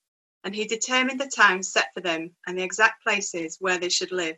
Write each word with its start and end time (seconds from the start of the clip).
and 0.45 0.55
he 0.55 0.65
determined 0.67 1.21
the 1.21 1.27
times 1.27 1.73
set 1.73 1.93
for 1.95 2.01
them 2.01 2.35
and 2.47 2.59
the 2.59 2.63
exact 2.63 3.03
places 3.03 3.57
where 3.61 3.79
they 3.79 3.89
should 3.89 4.13
live. 4.13 4.37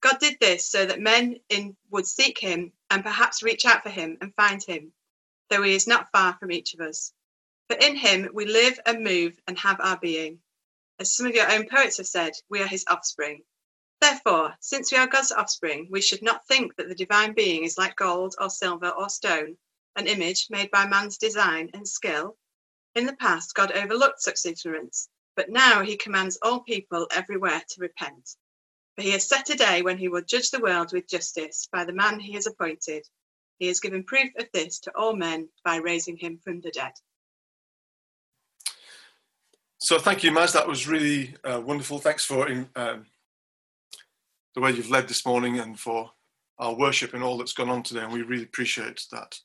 God 0.00 0.18
did 0.18 0.38
this 0.40 0.66
so 0.66 0.84
that 0.84 1.00
men 1.00 1.36
in, 1.48 1.76
would 1.90 2.06
seek 2.06 2.38
him 2.38 2.72
and 2.90 3.04
perhaps 3.04 3.42
reach 3.42 3.64
out 3.64 3.82
for 3.82 3.90
him 3.90 4.18
and 4.20 4.34
find 4.34 4.62
him, 4.62 4.92
though 5.48 5.62
he 5.62 5.74
is 5.74 5.86
not 5.86 6.10
far 6.10 6.36
from 6.38 6.50
each 6.50 6.74
of 6.74 6.80
us. 6.80 7.12
For 7.68 7.76
in 7.76 7.94
him 7.94 8.28
we 8.34 8.44
live 8.44 8.80
and 8.84 9.04
move 9.04 9.38
and 9.46 9.58
have 9.60 9.80
our 9.80 9.96
being. 9.96 10.40
As 10.98 11.14
some 11.14 11.26
of 11.26 11.34
your 11.34 11.50
own 11.50 11.68
poets 11.68 11.98
have 11.98 12.06
said, 12.06 12.32
we 12.48 12.60
are 12.60 12.66
his 12.66 12.84
offspring. 12.88 13.44
Therefore, 14.00 14.56
since 14.58 14.90
we 14.90 14.98
are 14.98 15.06
God's 15.06 15.30
offspring, 15.30 15.86
we 15.88 16.00
should 16.00 16.22
not 16.22 16.46
think 16.48 16.74
that 16.74 16.88
the 16.88 16.94
divine 16.96 17.34
being 17.34 17.62
is 17.62 17.78
like 17.78 17.94
gold 17.94 18.34
or 18.40 18.50
silver 18.50 18.90
or 18.90 19.08
stone, 19.08 19.56
an 19.94 20.08
image 20.08 20.48
made 20.50 20.72
by 20.72 20.86
man's 20.86 21.18
design 21.18 21.70
and 21.74 21.86
skill. 21.86 22.36
In 22.94 23.06
the 23.06 23.16
past, 23.16 23.54
God 23.54 23.72
overlooked 23.72 24.20
such 24.20 24.44
ignorance, 24.44 25.08
but 25.34 25.50
now 25.50 25.82
he 25.82 25.96
commands 25.96 26.38
all 26.42 26.60
people 26.60 27.06
everywhere 27.14 27.62
to 27.70 27.80
repent. 27.80 28.36
For 28.96 29.02
he 29.02 29.12
has 29.12 29.26
set 29.26 29.48
a 29.48 29.54
day 29.54 29.80
when 29.80 29.96
he 29.96 30.08
will 30.08 30.22
judge 30.22 30.50
the 30.50 30.60
world 30.60 30.92
with 30.92 31.08
justice 31.08 31.68
by 31.72 31.84
the 31.84 31.94
man 31.94 32.20
he 32.20 32.32
has 32.32 32.46
appointed. 32.46 33.06
He 33.58 33.68
has 33.68 33.80
given 33.80 34.04
proof 34.04 34.30
of 34.38 34.46
this 34.52 34.80
to 34.80 34.92
all 34.94 35.16
men 35.16 35.48
by 35.64 35.76
raising 35.76 36.18
him 36.18 36.38
from 36.44 36.60
the 36.60 36.70
dead. 36.70 36.92
So 39.78 39.98
thank 39.98 40.22
you, 40.22 40.30
Maz. 40.30 40.52
That 40.52 40.68
was 40.68 40.86
really 40.86 41.34
uh, 41.44 41.60
wonderful. 41.64 41.98
Thanks 41.98 42.24
for 42.24 42.48
um, 42.76 43.06
the 44.54 44.60
way 44.60 44.72
you've 44.72 44.90
led 44.90 45.08
this 45.08 45.24
morning 45.24 45.58
and 45.58 45.78
for 45.78 46.12
our 46.58 46.74
worship 46.74 47.14
and 47.14 47.22
all 47.22 47.38
that's 47.38 47.54
gone 47.54 47.70
on 47.70 47.82
today. 47.82 48.00
And 48.00 48.12
we 48.12 48.22
really 48.22 48.44
appreciate 48.44 49.06
that. 49.10 49.40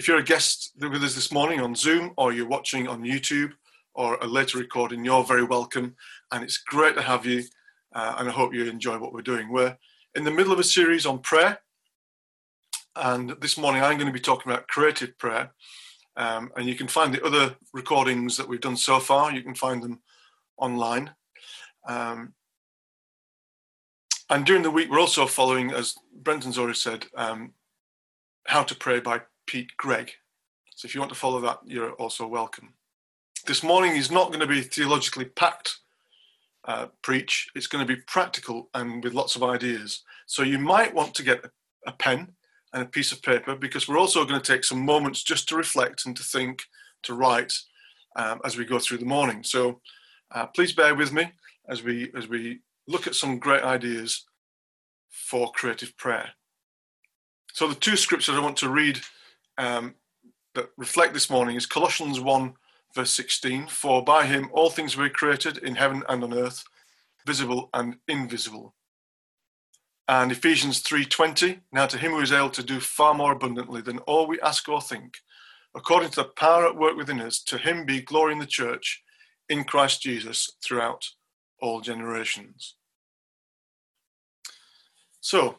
If 0.00 0.08
you're 0.08 0.16
a 0.16 0.22
guest 0.22 0.72
with 0.80 1.04
us 1.04 1.14
this 1.14 1.30
morning 1.30 1.60
on 1.60 1.74
Zoom 1.74 2.14
or 2.16 2.32
you're 2.32 2.48
watching 2.48 2.88
on 2.88 3.02
YouTube 3.02 3.52
or 3.92 4.14
a 4.22 4.26
later 4.26 4.56
recording, 4.56 5.04
you're 5.04 5.22
very 5.22 5.44
welcome. 5.44 5.94
And 6.32 6.42
it's 6.42 6.56
great 6.56 6.94
to 6.94 7.02
have 7.02 7.26
you. 7.26 7.44
Uh, 7.94 8.14
and 8.16 8.26
I 8.26 8.32
hope 8.32 8.54
you 8.54 8.64
enjoy 8.64 8.96
what 8.98 9.12
we're 9.12 9.20
doing. 9.20 9.52
We're 9.52 9.76
in 10.14 10.24
the 10.24 10.30
middle 10.30 10.54
of 10.54 10.58
a 10.58 10.64
series 10.64 11.04
on 11.04 11.18
prayer. 11.18 11.58
And 12.96 13.36
this 13.42 13.58
morning 13.58 13.82
I'm 13.82 13.98
going 13.98 14.06
to 14.06 14.12
be 14.12 14.20
talking 14.20 14.50
about 14.50 14.68
creative 14.68 15.18
prayer. 15.18 15.52
Um, 16.16 16.50
and 16.56 16.66
you 16.66 16.76
can 16.76 16.88
find 16.88 17.12
the 17.12 17.22
other 17.22 17.56
recordings 17.74 18.38
that 18.38 18.48
we've 18.48 18.58
done 18.58 18.78
so 18.78 19.00
far. 19.00 19.30
You 19.30 19.42
can 19.42 19.54
find 19.54 19.82
them 19.82 20.00
online. 20.56 21.10
Um, 21.86 22.32
and 24.30 24.46
during 24.46 24.62
the 24.62 24.70
week, 24.70 24.90
we're 24.90 24.98
also 24.98 25.26
following, 25.26 25.72
as 25.72 25.94
Brenton's 26.22 26.56
already 26.56 26.78
said, 26.78 27.04
um, 27.14 27.52
How 28.46 28.62
to 28.62 28.74
Pray 28.74 29.00
by 29.00 29.20
Pete 29.50 29.76
Greig. 29.76 30.12
So 30.76 30.86
if 30.86 30.94
you 30.94 31.00
want 31.00 31.12
to 31.12 31.18
follow 31.18 31.40
that, 31.40 31.58
you're 31.64 31.94
also 31.94 32.24
welcome. 32.24 32.72
This 33.48 33.64
morning 33.64 33.96
is 33.96 34.08
not 34.08 34.28
going 34.28 34.38
to 34.38 34.46
be 34.46 34.60
theologically 34.60 35.24
packed 35.24 35.78
uh, 36.68 36.86
preach. 37.02 37.48
It's 37.56 37.66
going 37.66 37.84
to 37.84 37.94
be 37.94 38.00
practical 38.02 38.68
and 38.74 39.02
with 39.02 39.12
lots 39.12 39.34
of 39.34 39.42
ideas. 39.42 40.04
So 40.26 40.44
you 40.44 40.60
might 40.60 40.94
want 40.94 41.16
to 41.16 41.24
get 41.24 41.44
a, 41.44 41.50
a 41.88 41.92
pen 41.92 42.28
and 42.72 42.84
a 42.84 42.86
piece 42.86 43.10
of 43.10 43.22
paper 43.22 43.56
because 43.56 43.88
we're 43.88 43.98
also 43.98 44.24
going 44.24 44.40
to 44.40 44.52
take 44.52 44.62
some 44.62 44.84
moments 44.84 45.24
just 45.24 45.48
to 45.48 45.56
reflect 45.56 46.06
and 46.06 46.16
to 46.16 46.22
think, 46.22 46.62
to 47.02 47.14
write 47.14 47.52
um, 48.14 48.40
as 48.44 48.56
we 48.56 48.64
go 48.64 48.78
through 48.78 48.98
the 48.98 49.04
morning. 49.04 49.42
So 49.42 49.80
uh, 50.30 50.46
please 50.46 50.72
bear 50.72 50.94
with 50.94 51.12
me 51.12 51.32
as 51.68 51.82
we 51.82 52.12
as 52.16 52.28
we 52.28 52.60
look 52.86 53.08
at 53.08 53.16
some 53.16 53.40
great 53.40 53.64
ideas 53.64 54.26
for 55.08 55.50
creative 55.50 55.96
prayer. 55.96 56.30
So 57.52 57.66
the 57.66 57.74
two 57.74 57.96
scriptures 57.96 58.36
I 58.36 58.40
want 58.40 58.58
to 58.58 58.68
read 58.68 59.00
um, 59.58 59.94
that 60.54 60.70
reflect 60.76 61.14
this 61.14 61.30
morning 61.30 61.56
is 61.56 61.66
Colossians 61.66 62.20
1 62.20 62.54
verse 62.94 63.12
16 63.12 63.68
for 63.68 64.02
by 64.02 64.26
him 64.26 64.48
all 64.52 64.68
things 64.68 64.96
were 64.96 65.08
created 65.08 65.58
in 65.58 65.76
heaven 65.76 66.02
and 66.08 66.24
on 66.24 66.34
earth 66.34 66.64
visible 67.26 67.70
and 67.72 67.96
invisible. 68.08 68.74
And 70.08 70.32
Ephesians 70.32 70.82
3:20 70.82 71.60
now 71.70 71.86
to 71.86 71.98
him 71.98 72.12
who 72.12 72.20
is 72.20 72.32
able 72.32 72.50
to 72.50 72.62
do 72.62 72.80
far 72.80 73.14
more 73.14 73.32
abundantly 73.32 73.80
than 73.80 73.98
all 74.00 74.26
we 74.26 74.40
ask 74.40 74.68
or 74.68 74.80
think 74.80 75.18
according 75.74 76.10
to 76.10 76.16
the 76.16 76.24
power 76.24 76.66
at 76.66 76.76
work 76.76 76.96
within 76.96 77.20
us 77.20 77.40
to 77.40 77.58
him 77.58 77.84
be 77.84 78.00
glory 78.00 78.32
in 78.32 78.40
the 78.40 78.46
church 78.46 79.04
in 79.48 79.64
Christ 79.64 80.02
Jesus 80.02 80.50
throughout 80.62 81.10
all 81.60 81.80
generations. 81.80 82.74
So 85.20 85.58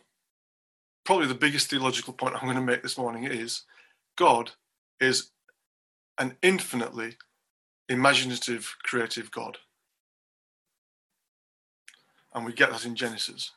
probably 1.06 1.28
the 1.28 1.35
biggest 1.35 1.69
theological 1.69 2.13
point 2.13 2.35
I'm 2.35 2.44
going 2.44 2.56
to 2.56 2.62
make 2.62 2.84
this 2.84 2.97
morning 2.97 3.23
is 3.23 3.63
God 4.21 4.51
is 4.99 5.31
an 6.17 6.37
infinitely 6.41 7.17
imaginative 7.89 8.75
creative 8.83 9.31
God 9.31 9.57
and 12.33 12.45
we 12.45 12.53
get 12.53 12.69
that 12.69 12.85
in 12.85 12.95
Genesis 12.95 13.51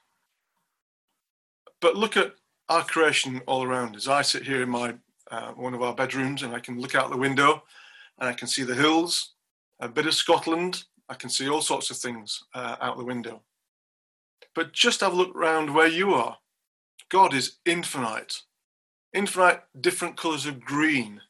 but 1.84 1.96
look 1.96 2.16
at 2.16 2.32
our 2.70 2.82
creation 2.82 3.42
all 3.46 3.62
around 3.62 3.94
us. 3.94 4.08
I 4.08 4.22
sit 4.22 4.42
here 4.44 4.62
in 4.62 4.70
my 4.70 4.94
uh, 5.30 5.50
one 5.52 5.74
of 5.74 5.82
our 5.82 5.94
bedrooms 5.94 6.42
and 6.42 6.54
I 6.54 6.60
can 6.60 6.80
look 6.80 6.94
out 6.94 7.10
the 7.10 7.16
window 7.18 7.62
and 8.18 8.26
I 8.26 8.32
can 8.32 8.48
see 8.48 8.62
the 8.62 8.74
hills, 8.74 9.34
a 9.80 9.88
bit 9.88 10.06
of 10.06 10.14
Scotland. 10.14 10.84
I 11.10 11.14
can 11.14 11.28
see 11.28 11.46
all 11.46 11.60
sorts 11.60 11.90
of 11.90 11.98
things 11.98 12.42
uh, 12.54 12.76
out 12.80 12.96
the 12.96 13.04
window. 13.04 13.42
But 14.54 14.72
just 14.72 15.02
have 15.02 15.12
a 15.12 15.16
look 15.16 15.36
around 15.36 15.74
where 15.74 15.88
you 15.88 16.14
are. 16.14 16.38
God 17.10 17.34
is 17.34 17.58
infinite, 17.66 18.34
infinite 19.14 19.62
different 19.80 20.16
colours 20.16 20.44
of 20.44 20.60
green, 20.60 21.20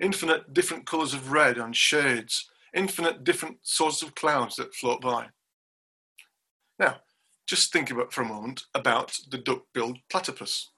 infinite 0.00 0.52
different 0.52 0.84
colours 0.84 1.14
of 1.14 1.30
red 1.30 1.56
and 1.56 1.74
shades, 1.74 2.50
infinite 2.74 3.24
different 3.24 3.58
sorts 3.62 4.02
of 4.02 4.14
clouds 4.14 4.56
that 4.56 4.74
float 4.74 5.00
by. 5.00 5.26
Now, 6.78 6.96
just 7.46 7.72
think 7.72 7.90
about 7.90 8.12
for 8.12 8.22
a 8.22 8.28
moment 8.28 8.64
about 8.74 9.18
the 9.30 9.38
duck-billed 9.38 9.98
platypus. 10.10 10.70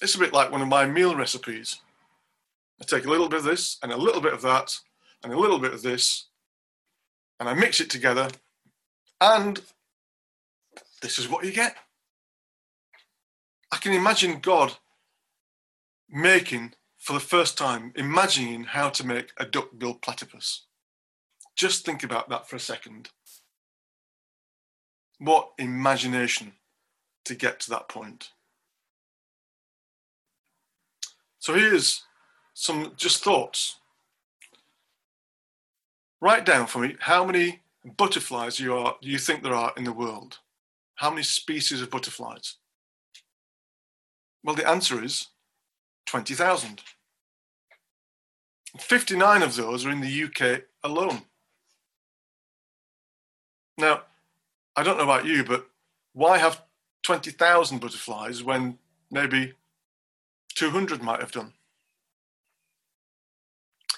It's 0.00 0.14
a 0.14 0.18
bit 0.18 0.32
like 0.32 0.50
one 0.50 0.62
of 0.62 0.68
my 0.68 0.86
meal 0.86 1.14
recipes. 1.14 1.80
I 2.80 2.84
take 2.84 3.06
a 3.06 3.10
little 3.10 3.28
bit 3.28 3.38
of 3.38 3.44
this 3.44 3.78
and 3.82 3.92
a 3.92 3.96
little 3.96 4.20
bit 4.20 4.34
of 4.34 4.42
that 4.42 4.78
and 5.22 5.32
a 5.32 5.38
little 5.38 5.58
bit 5.58 5.72
of 5.72 5.82
this 5.82 6.26
and 7.40 7.48
I 7.48 7.54
mix 7.54 7.80
it 7.80 7.90
together 7.90 8.28
and 9.20 9.60
this 11.00 11.18
is 11.18 11.28
what 11.28 11.44
you 11.44 11.52
get. 11.52 11.76
I 13.72 13.78
can 13.78 13.92
imagine 13.92 14.40
God 14.40 14.76
making 16.08 16.74
for 16.98 17.12
the 17.12 17.20
first 17.20 17.56
time, 17.56 17.92
imagining 17.94 18.64
how 18.64 18.88
to 18.90 19.06
make 19.06 19.32
a 19.38 19.46
duck-billed 19.46 20.02
platypus. 20.02 20.64
Just 21.54 21.84
think 21.84 22.02
about 22.02 22.28
that 22.28 22.48
for 22.48 22.56
a 22.56 22.60
second. 22.60 23.10
What 25.18 25.50
imagination 25.58 26.52
to 27.24 27.34
get 27.34 27.60
to 27.60 27.70
that 27.70 27.88
point. 27.88 28.30
So 31.38 31.54
here's 31.54 32.02
some 32.54 32.92
just 32.96 33.22
thoughts. 33.22 33.76
Write 36.20 36.46
down 36.46 36.66
for 36.66 36.80
me 36.80 36.96
how 37.00 37.24
many 37.24 37.60
butterflies 37.96 38.58
you 38.58 38.76
are 38.76 38.96
you 39.00 39.18
think 39.18 39.42
there 39.42 39.54
are 39.54 39.72
in 39.76 39.84
the 39.84 39.92
world. 39.92 40.38
How 40.96 41.10
many 41.10 41.22
species 41.22 41.82
of 41.82 41.90
butterflies? 41.90 42.56
Well, 44.42 44.56
the 44.56 44.68
answer 44.68 45.02
is 45.04 45.28
20,000. 46.06 46.82
59 48.78 49.42
of 49.42 49.56
those 49.56 49.84
are 49.84 49.90
in 49.90 50.00
the 50.00 50.24
UK 50.24 50.62
alone. 50.82 51.22
Now, 53.78 54.02
I 54.74 54.82
don't 54.82 54.96
know 54.96 55.04
about 55.04 55.26
you, 55.26 55.44
but 55.44 55.66
why 56.12 56.38
have 56.38 56.62
20,000 57.02 57.80
butterflies 57.80 58.42
when 58.42 58.78
maybe 59.10 59.54
200 60.54 61.02
might 61.02 61.20
have 61.20 61.32
done? 61.32 61.52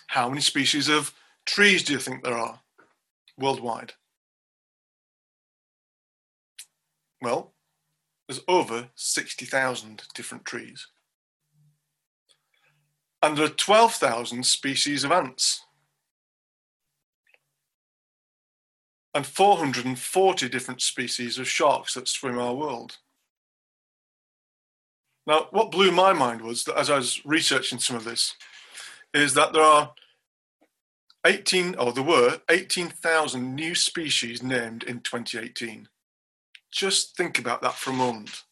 How 0.08 0.28
many 0.28 0.40
species 0.40 0.88
of 0.88 1.12
trees 1.44 1.82
do 1.82 1.92
you 1.92 1.98
think 1.98 2.22
there 2.22 2.36
are 2.36 2.60
worldwide? 3.38 3.92
Well, 7.20 7.52
there's 8.26 8.40
over 8.46 8.88
60,000 8.94 10.02
different 10.14 10.44
trees. 10.44 10.86
And 13.22 13.36
there 13.36 13.46
are 13.46 13.48
12,000 13.48 14.44
species 14.46 15.04
of 15.04 15.10
ants. 15.10 15.62
And 19.14 19.26
440 19.26 20.48
different 20.48 20.82
species 20.82 21.38
of 21.38 21.48
sharks 21.48 21.94
that 21.94 22.06
swim 22.06 22.38
our 22.38 22.54
world. 22.54 22.98
Now, 25.26 25.48
what 25.50 25.72
blew 25.72 25.90
my 25.90 26.12
mind 26.12 26.42
was 26.42 26.64
that 26.64 26.78
as 26.78 26.88
I 26.88 26.96
was 26.96 27.24
researching 27.24 27.78
some 27.78 27.96
of 27.96 28.04
this, 28.04 28.34
is 29.12 29.34
that 29.34 29.52
there 29.52 29.62
are 29.62 29.92
18, 31.26 31.74
or 31.74 31.92
there 31.92 32.04
were 32.04 32.40
18,000 32.48 33.54
new 33.54 33.74
species 33.74 34.42
named 34.42 34.84
in 34.84 35.00
2018. 35.00 35.88
Just 36.70 37.16
think 37.16 37.38
about 37.38 37.60
that 37.62 37.74
for 37.74 37.90
a 37.90 37.94
moment. 37.94 38.44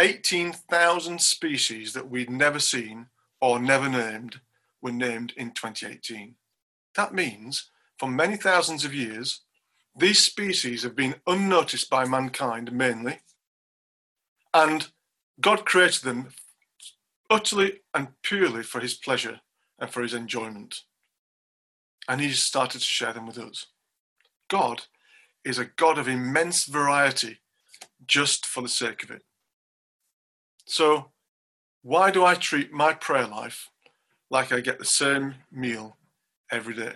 18,000 0.00 1.20
species 1.20 1.92
that 1.94 2.08
we'd 2.08 2.30
never 2.30 2.58
seen 2.58 3.06
or 3.46 3.60
never 3.60 3.88
named 3.88 4.40
were 4.82 4.90
named 4.90 5.32
in 5.36 5.52
2018. 5.52 6.34
That 6.96 7.14
means 7.14 7.70
for 7.96 8.08
many 8.08 8.36
thousands 8.36 8.84
of 8.84 8.92
years, 8.92 9.42
these 9.96 10.18
species 10.18 10.82
have 10.82 10.96
been 10.96 11.14
unnoticed 11.28 11.88
by 11.88 12.04
mankind 12.04 12.72
mainly, 12.72 13.20
and 14.52 14.88
God 15.40 15.64
created 15.64 16.02
them 16.02 16.30
utterly 17.30 17.80
and 17.94 18.08
purely 18.22 18.64
for 18.64 18.80
his 18.80 18.94
pleasure 18.94 19.40
and 19.78 19.90
for 19.90 20.02
his 20.02 20.12
enjoyment. 20.12 20.82
And 22.08 22.20
he 22.20 22.32
started 22.32 22.78
to 22.78 22.84
share 22.84 23.12
them 23.12 23.26
with 23.26 23.38
us. 23.38 23.66
God 24.48 24.82
is 25.44 25.58
a 25.58 25.66
God 25.66 25.98
of 25.98 26.08
immense 26.08 26.64
variety 26.64 27.38
just 28.06 28.44
for 28.44 28.62
the 28.62 28.68
sake 28.68 29.02
of 29.04 29.10
it. 29.10 29.22
So, 30.66 31.12
why 31.86 32.10
do 32.10 32.24
I 32.24 32.34
treat 32.34 32.72
my 32.72 32.92
prayer 32.92 33.28
life 33.28 33.70
like 34.28 34.50
I 34.52 34.58
get 34.58 34.80
the 34.80 34.84
same 34.84 35.36
meal 35.52 35.96
every 36.50 36.74
day? 36.74 36.94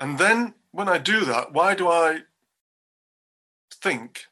And 0.00 0.18
then 0.18 0.54
when 0.70 0.88
I 0.88 0.96
do 0.96 1.26
that, 1.26 1.52
why 1.52 1.74
do 1.74 1.88
I 1.88 2.20
think 3.70 4.24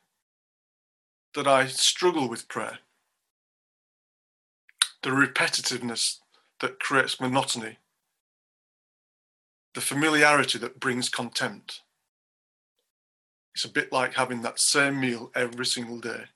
that 1.35 1.47
I 1.47 1.67
struggle 1.67 2.31
with 2.31 2.49
prayer? 2.49 2.79
The 5.03 5.11
repetitiveness 5.11 6.21
that 6.61 6.81
creates 6.81 7.21
monotony 7.21 7.77
the 9.75 9.81
familiarity 9.81 10.57
that 10.57 10.81
brings 10.81 11.09
contempt. 11.09 11.81
It's 13.55 13.65
a 13.65 13.69
bit 13.69 13.93
like 13.93 14.15
having 14.15 14.43
that 14.43 14.61
same 14.61 15.01
meal 15.01 15.31
every 15.35 15.67
single 15.67 15.99
day, 15.99 16.27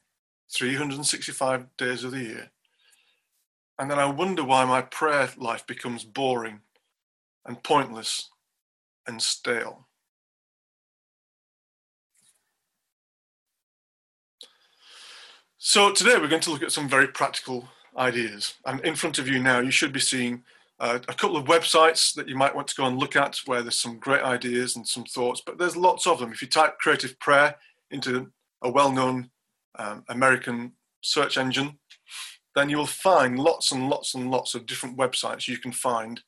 365 0.50 1.66
days 1.76 2.04
of 2.04 2.12
the 2.12 2.22
year. 2.22 2.50
And 3.78 3.90
then 3.90 3.98
I 3.98 4.06
wonder 4.06 4.42
why 4.42 4.64
my 4.64 4.82
prayer 4.82 5.28
life 5.36 5.66
becomes 5.66 6.04
boring 6.04 6.60
and 7.46 7.62
pointless 7.62 8.30
and 9.06 9.22
stale. 9.22 9.86
So 15.58 15.92
today 15.92 16.16
we're 16.18 16.28
going 16.28 16.42
to 16.42 16.50
look 16.50 16.62
at 16.62 16.72
some 16.72 16.88
very 16.88 17.08
practical 17.08 17.68
ideas. 17.96 18.54
And 18.64 18.80
in 18.80 18.94
front 18.94 19.18
of 19.18 19.28
you 19.28 19.38
now, 19.40 19.60
you 19.60 19.70
should 19.70 19.92
be 19.92 20.00
seeing 20.00 20.44
uh, 20.80 20.98
a 21.08 21.14
couple 21.14 21.36
of 21.36 21.46
websites 21.46 22.14
that 22.14 22.28
you 22.28 22.36
might 22.36 22.54
want 22.54 22.68
to 22.68 22.76
go 22.76 22.86
and 22.86 22.98
look 22.98 23.16
at 23.16 23.40
where 23.46 23.62
there's 23.62 23.78
some 23.78 23.98
great 23.98 24.22
ideas 24.22 24.76
and 24.76 24.86
some 24.86 25.04
thoughts, 25.04 25.42
but 25.44 25.58
there's 25.58 25.76
lots 25.76 26.06
of 26.06 26.20
them. 26.20 26.32
If 26.32 26.40
you 26.40 26.48
type 26.48 26.78
creative 26.78 27.18
prayer 27.18 27.56
into 27.90 28.30
a 28.62 28.70
well 28.70 28.92
known 28.92 29.30
um, 29.78 30.04
American 30.08 30.72
search 31.02 31.38
engine, 31.38 31.78
then 32.54 32.68
you'll 32.68 32.86
find 32.86 33.38
lots 33.38 33.72
and 33.72 33.88
lots 33.88 34.14
and 34.14 34.30
lots 34.30 34.54
of 34.54 34.66
different 34.66 34.96
websites 34.96 35.48
you 35.48 35.58
can 35.58 35.72
find 35.72 36.20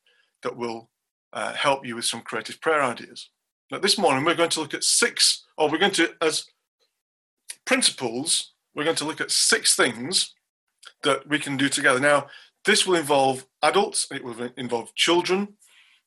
that 0.43 0.55
will 0.55 0.89
uh, 1.33 1.53
help 1.53 1.85
you 1.85 1.95
with 1.95 2.05
some 2.05 2.21
creative 2.21 2.59
prayer 2.61 2.81
ideas. 2.81 3.29
Now, 3.71 3.79
this 3.79 3.97
morning 3.97 4.23
we're 4.23 4.35
going 4.35 4.49
to 4.49 4.59
look 4.59 4.73
at 4.73 4.83
six, 4.83 5.45
or 5.57 5.69
we're 5.69 5.77
going 5.77 5.91
to, 5.93 6.13
as 6.21 6.45
principles, 7.65 8.53
we're 8.75 8.83
going 8.83 8.95
to 8.97 9.05
look 9.05 9.21
at 9.21 9.31
six 9.31 9.75
things 9.75 10.33
that 11.03 11.27
we 11.27 11.39
can 11.39 11.57
do 11.57 11.69
together. 11.69 11.99
Now, 11.99 12.27
this 12.65 12.85
will 12.85 12.95
involve 12.95 13.45
adults, 13.63 14.07
it 14.11 14.23
will 14.23 14.49
involve 14.57 14.93
children, 14.95 15.55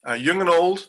uh, 0.08 0.12
young 0.12 0.40
and 0.40 0.50
old. 0.50 0.88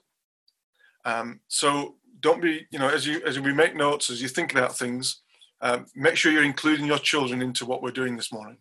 Um, 1.06 1.40
so 1.48 1.96
don't 2.20 2.42
be, 2.42 2.68
you 2.72 2.80
know, 2.80 2.90
as 2.90 3.06
you 3.08 3.22
as 3.26 3.40
we 3.40 3.54
make 3.54 3.76
notes, 3.76 4.10
as 4.10 4.22
you 4.22 4.28
think 4.28 4.52
about 4.52 4.78
things, 4.78 5.22
um, 5.62 5.86
make 5.96 6.16
sure 6.16 6.32
you're 6.32 6.44
including 6.44 6.86
your 6.86 7.00
children 7.00 7.42
into 7.42 7.66
what 7.66 7.82
we're 7.82 7.92
doing 7.92 8.16
this 8.16 8.32
morning. 8.32 8.58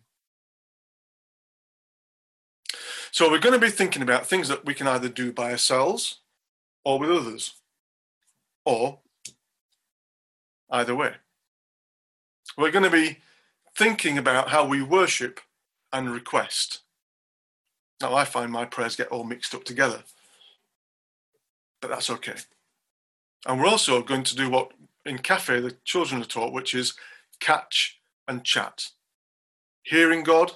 So 3.11 3.29
we're 3.29 3.39
going 3.39 3.53
to 3.53 3.65
be 3.65 3.71
thinking 3.71 4.01
about 4.01 4.27
things 4.27 4.47
that 4.49 4.65
we 4.65 4.73
can 4.73 4.87
either 4.87 5.07
do 5.07 5.31
by 5.31 5.51
ourselves 5.51 6.19
or 6.83 6.99
with 6.99 7.09
others, 7.09 7.55
or 8.65 8.99
either 10.69 10.95
way. 10.95 11.13
We're 12.57 12.71
going 12.71 12.83
to 12.83 12.89
be 12.89 13.19
thinking 13.75 14.17
about 14.17 14.49
how 14.49 14.65
we 14.65 14.81
worship 14.81 15.39
and 15.91 16.11
request. 16.11 16.81
Now, 18.01 18.13
I 18.13 18.25
find 18.25 18.51
my 18.51 18.65
prayers 18.65 18.95
get 18.95 19.07
all 19.07 19.23
mixed 19.23 19.55
up 19.55 19.63
together, 19.63 20.03
but 21.81 21.89
that's 21.89 22.09
okay. 22.09 22.35
And 23.45 23.59
we're 23.59 23.67
also 23.67 24.01
going 24.03 24.23
to 24.23 24.35
do 24.35 24.49
what 24.49 24.71
in 25.05 25.19
cafe 25.19 25.59
the 25.59 25.75
children 25.83 26.21
are 26.21 26.25
taught, 26.25 26.53
which 26.53 26.73
is 26.73 26.93
catch 27.39 27.99
and 28.27 28.43
chat, 28.43 28.89
hearing 29.83 30.23
God 30.23 30.53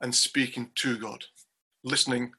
and 0.00 0.14
speaking 0.14 0.70
to 0.76 0.96
God, 0.96 1.24
listening 1.82 2.32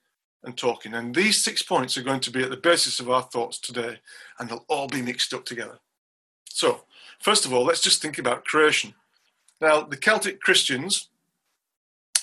and 0.44 0.58
talking. 0.58 0.94
And 0.94 1.14
these 1.14 1.44
six 1.44 1.62
points 1.62 1.98
are 1.98 2.04
going 2.04 2.20
to 2.22 2.32
be 2.32 2.44
at 2.44 2.50
the 2.50 2.58
basis 2.58 3.00
of 3.00 3.10
our 3.10 3.24
thoughts 3.24 3.60
today, 3.60 4.00
and 4.40 4.50
they'll 4.50 4.66
all 4.68 4.88
be 4.88 5.02
mixed 5.02 5.34
up 5.34 5.46
together. 5.46 5.80
So, 6.50 6.82
first 7.20 7.46
of 7.46 7.54
all, 7.54 7.64
let's 7.64 7.82
just 7.82 8.02
think 8.02 8.18
about 8.18 8.46
creation. 8.46 8.94
Now, 9.60 9.82
the 9.82 9.98
Celtic 9.98 10.42
Christians 10.42 11.10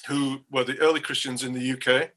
who 0.06 0.40
were 0.50 0.64
the 0.64 0.78
early 0.78 1.00
Christians 1.00 1.44
in 1.44 1.52
the 1.52 1.73
UK. 1.73 2.11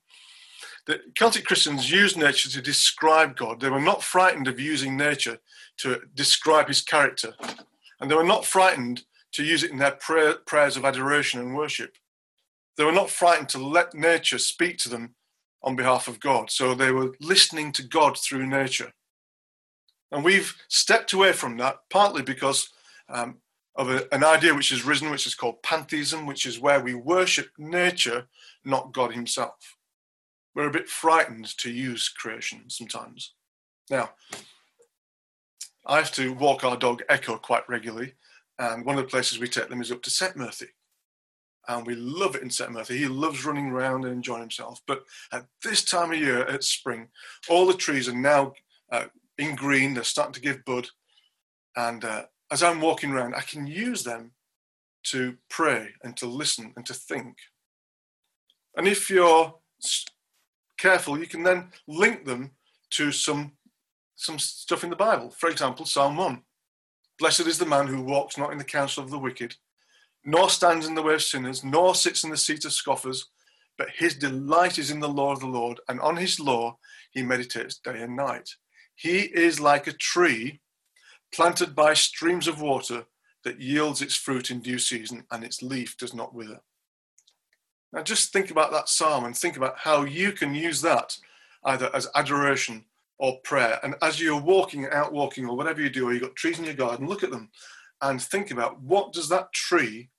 The 0.87 1.01
Celtic 1.15 1.45
Christians 1.45 1.91
used 1.91 2.15
nature 2.15 2.49
to 2.49 2.61
describe 2.61 3.35
God. 3.35 3.59
They 3.59 3.69
were 3.69 3.79
not 3.79 4.03
frightened 4.03 4.47
of 4.47 4.59
using 4.59 4.95
nature 4.95 5.39
to 5.77 6.01
describe 6.13 6.67
his 6.67 6.81
character. 6.81 7.33
And 7.99 8.09
they 8.09 8.15
were 8.15 8.23
not 8.23 8.45
frightened 8.45 9.03
to 9.33 9.43
use 9.43 9.63
it 9.63 9.71
in 9.71 9.79
their 9.79 9.91
prayer, 9.91 10.35
prayers 10.45 10.77
of 10.77 10.85
adoration 10.85 11.39
and 11.39 11.55
worship. 11.55 11.97
They 12.77 12.83
were 12.83 12.91
not 12.91 13.09
frightened 13.09 13.49
to 13.49 13.57
let 13.57 13.93
nature 13.93 14.37
speak 14.37 14.77
to 14.79 14.89
them 14.89 15.15
on 15.63 15.75
behalf 15.75 16.07
of 16.07 16.19
God. 16.19 16.51
So 16.51 16.75
they 16.75 16.91
were 16.91 17.15
listening 17.19 17.71
to 17.73 17.83
God 17.83 18.17
through 18.17 18.45
nature. 18.45 18.93
And 20.11 20.23
we've 20.23 20.55
stepped 20.69 21.13
away 21.13 21.33
from 21.33 21.57
that 21.57 21.77
partly 21.89 22.21
because 22.21 22.69
um, 23.09 23.37
of 23.75 23.89
a, 23.89 24.13
an 24.13 24.23
idea 24.23 24.53
which 24.53 24.69
has 24.69 24.85
risen, 24.85 25.09
which 25.09 25.25
is 25.25 25.35
called 25.35 25.63
pantheism, 25.63 26.25
which 26.25 26.45
is 26.45 26.59
where 26.59 26.79
we 26.79 26.93
worship 26.93 27.49
nature, 27.57 28.27
not 28.63 28.93
God 28.93 29.13
Himself. 29.13 29.74
We're 30.55 30.69
a 30.69 30.71
bit 30.71 30.87
frightened 30.87 31.57
to 31.57 31.69
use 31.69 32.07
creation 32.07 32.69
sometimes. 32.69 33.33
Now, 33.89 34.11
I 35.85 35.97
have 35.97 36.11
to 36.13 36.33
walk 36.33 36.63
our 36.63 36.77
dog 36.77 37.03
Echo 37.09 37.37
quite 37.37 37.67
regularly, 37.69 38.13
and 38.57 38.85
one 38.85 38.97
of 38.97 39.03
the 39.03 39.09
places 39.09 39.37
we 39.37 39.49
take 39.49 39.69
them 39.69 39.81
is 39.81 39.91
up 39.91 40.01
to 40.03 40.09
Setmurthy. 40.09 40.69
And 41.67 41.85
we 41.85 41.95
love 41.95 42.35
it 42.35 42.41
in 42.41 42.49
Setmurthy. 42.49 42.97
He 42.97 43.07
loves 43.07 43.43
running 43.43 43.67
around 43.67 44.05
and 44.05 44.13
enjoying 44.13 44.41
himself. 44.41 44.81
But 44.87 45.03
at 45.31 45.45
this 45.63 45.83
time 45.83 46.11
of 46.11 46.19
year, 46.19 46.45
at 46.45 46.63
spring, 46.63 47.09
all 47.49 47.65
the 47.65 47.73
trees 47.73 48.07
are 48.07 48.15
now 48.15 48.53
uh, 48.91 49.05
in 49.37 49.55
green, 49.55 49.93
they're 49.93 50.03
starting 50.03 50.33
to 50.33 50.41
give 50.41 50.63
bud. 50.63 50.87
And 51.75 52.05
uh, 52.05 52.25
as 52.51 52.63
I'm 52.63 52.81
walking 52.81 53.11
around, 53.11 53.35
I 53.35 53.41
can 53.41 53.67
use 53.67 54.03
them 54.03 54.31
to 55.05 55.35
pray 55.49 55.89
and 56.03 56.15
to 56.17 56.27
listen 56.27 56.71
and 56.75 56.85
to 56.85 56.93
think. 56.93 57.35
And 58.77 58.87
if 58.87 59.09
you're 59.09 59.55
careful, 60.77 61.19
you 61.19 61.27
can 61.27 61.43
then 61.43 61.69
link 61.87 62.25
them 62.25 62.51
to 62.91 63.11
some, 63.11 63.53
some 64.15 64.39
stuff 64.39 64.83
in 64.83 64.89
the 64.89 64.95
Bible. 64.95 65.31
For 65.31 65.49
example, 65.49 65.85
Psalm 65.85 66.17
1 66.17 66.41
Blessed 67.17 67.47
is 67.47 67.57
the 67.57 67.65
man 67.65 67.87
who 67.87 68.01
walks 68.01 68.37
not 68.37 68.51
in 68.51 68.57
the 68.57 68.63
counsel 68.63 69.03
of 69.03 69.09
the 69.09 69.19
wicked, 69.19 69.55
nor 70.25 70.49
stands 70.49 70.85
in 70.85 70.95
the 70.95 71.01
way 71.01 71.13
of 71.13 71.23
sinners, 71.23 71.63
nor 71.63 71.95
sits 71.95 72.23
in 72.23 72.29
the 72.29 72.37
seat 72.37 72.65
of 72.65 72.73
scoffers, 72.73 73.29
but 73.77 73.89
his 73.89 74.15
delight 74.15 74.77
is 74.77 74.91
in 74.91 74.99
the 74.99 75.07
law 75.07 75.31
of 75.31 75.39
the 75.39 75.47
Lord, 75.47 75.79
and 75.87 75.99
on 76.01 76.17
his 76.17 76.39
law 76.39 76.77
he 77.11 77.21
meditates 77.21 77.79
day 77.79 78.01
and 78.01 78.15
night. 78.15 78.49
He 78.95 79.19
is 79.19 79.59
like 79.59 79.87
a 79.87 79.93
tree 79.93 80.61
planted 81.33 81.75
by 81.75 81.93
streams 81.93 82.47
of 82.47 82.61
water 82.61 83.05
that 83.43 83.61
yields 83.61 84.01
its 84.01 84.15
fruit 84.15 84.49
in 84.49 84.61
due 84.61 84.79
season, 84.79 85.23
and 85.31 85.43
its 85.43 85.61
leaf 85.61 85.95
does 85.97 86.13
not 86.13 86.33
wither. 86.33 86.59
Now, 87.95 88.03
just 88.03 88.33
think 88.33 88.51
about 88.51 88.73
that 88.73 88.89
psalm 88.89 89.23
and 89.23 89.35
think 89.35 89.55
about 89.55 89.77
how 89.77 90.03
you 90.03 90.33
can 90.33 90.53
use 90.53 90.81
that 90.81 91.17
either 91.63 91.89
as 91.95 92.09
adoration 92.13 92.83
or 93.19 93.39
prayer. 93.39 93.79
And 93.83 93.95
as 94.01 94.19
you're 94.19 94.39
walking, 94.39 94.85
out 94.91 95.13
walking, 95.13 95.47
or 95.47 95.55
whatever 95.55 95.81
you 95.81 95.89
do, 95.89 96.09
or 96.09 96.13
you've 96.13 96.21
got 96.21 96.35
trees 96.35 96.59
in 96.59 96.65
your 96.65 96.73
garden, 96.73 97.07
look 97.07 97.23
at 97.23 97.31
them 97.31 97.49
and 98.01 98.21
think 98.21 98.51
about 98.51 98.81
what 98.81 99.13
does 99.13 99.29
that 99.29 99.53
tree 99.53 100.09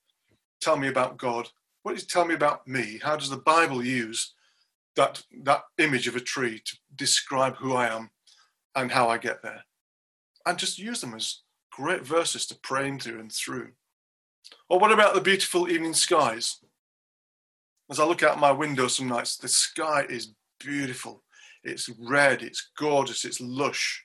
tell 0.59 0.79
me 0.79 0.89
about 0.89 1.19
God? 1.19 1.51
What 1.83 1.93
does 1.93 2.05
it 2.05 2.09
tell 2.09 2.25
me 2.25 2.35
about 2.35 2.67
me? 2.67 2.99
How 3.03 3.15
does 3.15 3.29
the 3.29 3.37
Bible 3.37 3.85
use 3.85 4.33
that, 4.97 5.23
that 5.45 5.65
image 5.77 6.09
of 6.09 6.17
a 6.17 6.21
tree 6.21 6.63
to 6.65 6.77
describe 6.97 7.57
who 7.57 7.75
I 7.75 7.89
am 7.95 8.11
and 8.75 8.91
how 8.91 9.11
I 9.11 9.19
get 9.19 9.43
there? 9.43 9.65
And 10.47 10.59
just 10.59 10.79
use 10.79 11.03
them 11.03 11.13
as 11.13 11.43
great 11.71 12.07
verses 12.07 12.47
to 12.47 12.59
pray 12.63 12.89
into 12.89 13.19
and 13.19 13.31
through. 13.31 13.73
Or 14.71 14.79
what 14.79 14.93
about 14.93 15.15
the 15.15 15.21
beautiful 15.21 15.69
evening 15.69 15.93
skies? 15.93 16.61
As 17.91 18.01
I 18.01 18.05
look 18.05 18.23
out 18.23 18.41
my 18.41 18.51
window 18.51 18.89
some 18.89 19.09
nights, 19.09 19.37
the 19.37 19.49
sky 19.49 20.05
is 20.09 20.35
beautiful. 20.59 21.23
It's 21.63 21.89
red, 21.99 22.43
it's 22.43 22.71
gorgeous, 22.79 23.25
it's 23.25 23.41
lush. 23.41 24.05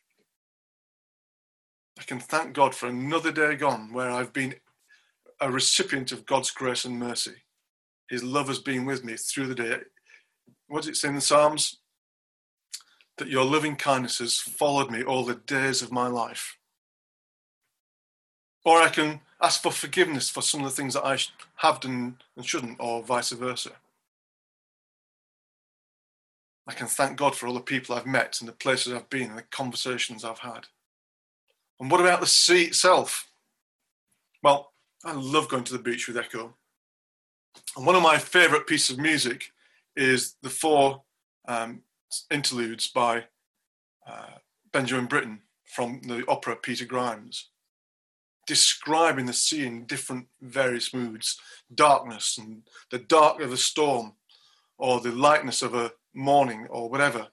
I 1.99 2.03
can 2.03 2.19
thank 2.19 2.53
God 2.53 2.73
for 2.73 2.87
another 2.87 3.31
day 3.31 3.55
gone 3.55 3.93
where 3.93 4.09
I've 4.09 4.33
been 4.33 4.55
a 5.39 5.51
recipient 5.51 6.11
of 6.11 6.25
God's 6.25 6.51
grace 6.51 6.85
and 6.85 6.99
mercy. 6.99 7.43
His 8.09 8.23
love 8.23 8.47
has 8.47 8.59
been 8.59 8.85
with 8.85 9.03
me 9.03 9.15
through 9.15 9.47
the 9.47 9.55
day. 9.55 9.77
What 10.67 10.81
does 10.81 10.89
it 10.89 10.97
say 10.97 11.09
in 11.09 11.15
the 11.15 11.21
Psalms? 11.21 11.79
That 13.17 13.29
your 13.29 13.45
loving 13.45 13.75
kindness 13.75 14.19
has 14.19 14.37
followed 14.37 14.91
me 14.91 15.03
all 15.03 15.23
the 15.23 15.35
days 15.35 15.81
of 15.81 15.91
my 15.91 16.07
life. 16.07 16.57
Or 18.63 18.81
I 18.81 18.89
can 18.89 19.21
ask 19.41 19.61
for 19.61 19.71
forgiveness 19.71 20.29
for 20.29 20.41
some 20.41 20.61
of 20.61 20.65
the 20.65 20.75
things 20.75 20.93
that 20.93 21.05
I 21.05 21.17
have 21.57 21.79
done 21.79 22.17
and 22.35 22.45
shouldn't, 22.45 22.77
or 22.79 23.01
vice 23.01 23.31
versa. 23.31 23.71
I 26.67 26.73
can 26.73 26.87
thank 26.87 27.17
God 27.17 27.35
for 27.35 27.47
all 27.47 27.53
the 27.53 27.59
people 27.59 27.95
I've 27.95 28.05
met 28.05 28.39
and 28.39 28.47
the 28.47 28.53
places 28.53 28.93
I've 28.93 29.09
been 29.09 29.29
and 29.29 29.37
the 29.37 29.43
conversations 29.43 30.23
I've 30.23 30.39
had. 30.39 30.67
And 31.79 31.89
what 31.89 31.99
about 31.99 32.19
the 32.19 32.27
sea 32.27 32.65
itself? 32.65 33.27
Well, 34.43 34.71
I 35.03 35.13
love 35.13 35.49
going 35.49 35.63
to 35.65 35.73
the 35.73 35.79
beach 35.79 36.07
with 36.07 36.17
Echo. 36.17 36.55
And 37.75 37.85
one 37.85 37.95
of 37.95 38.03
my 38.03 38.17
favourite 38.17 38.67
pieces 38.67 38.91
of 38.91 39.01
music 39.01 39.51
is 39.95 40.35
the 40.43 40.49
four 40.49 41.01
um, 41.47 41.81
interludes 42.29 42.87
by 42.87 43.25
uh, 44.07 44.37
Benjamin 44.71 45.07
Britten 45.07 45.41
from 45.65 46.01
the 46.03 46.23
opera 46.27 46.55
Peter 46.55 46.85
Grimes, 46.85 47.49
describing 48.55 49.25
the 49.25 49.33
sea 49.45 49.65
in 49.65 49.85
different 49.85 50.27
various 50.41 50.93
moods 50.93 51.39
darkness 51.73 52.37
and 52.37 52.63
the 52.91 52.99
dark 52.99 53.39
of 53.39 53.53
a 53.53 53.57
storm, 53.57 54.13
or 54.77 54.99
the 54.99 55.11
lightness 55.11 55.61
of 55.61 55.73
a 55.73 55.91
morning, 56.13 56.67
or 56.69 56.89
whatever 56.89 57.27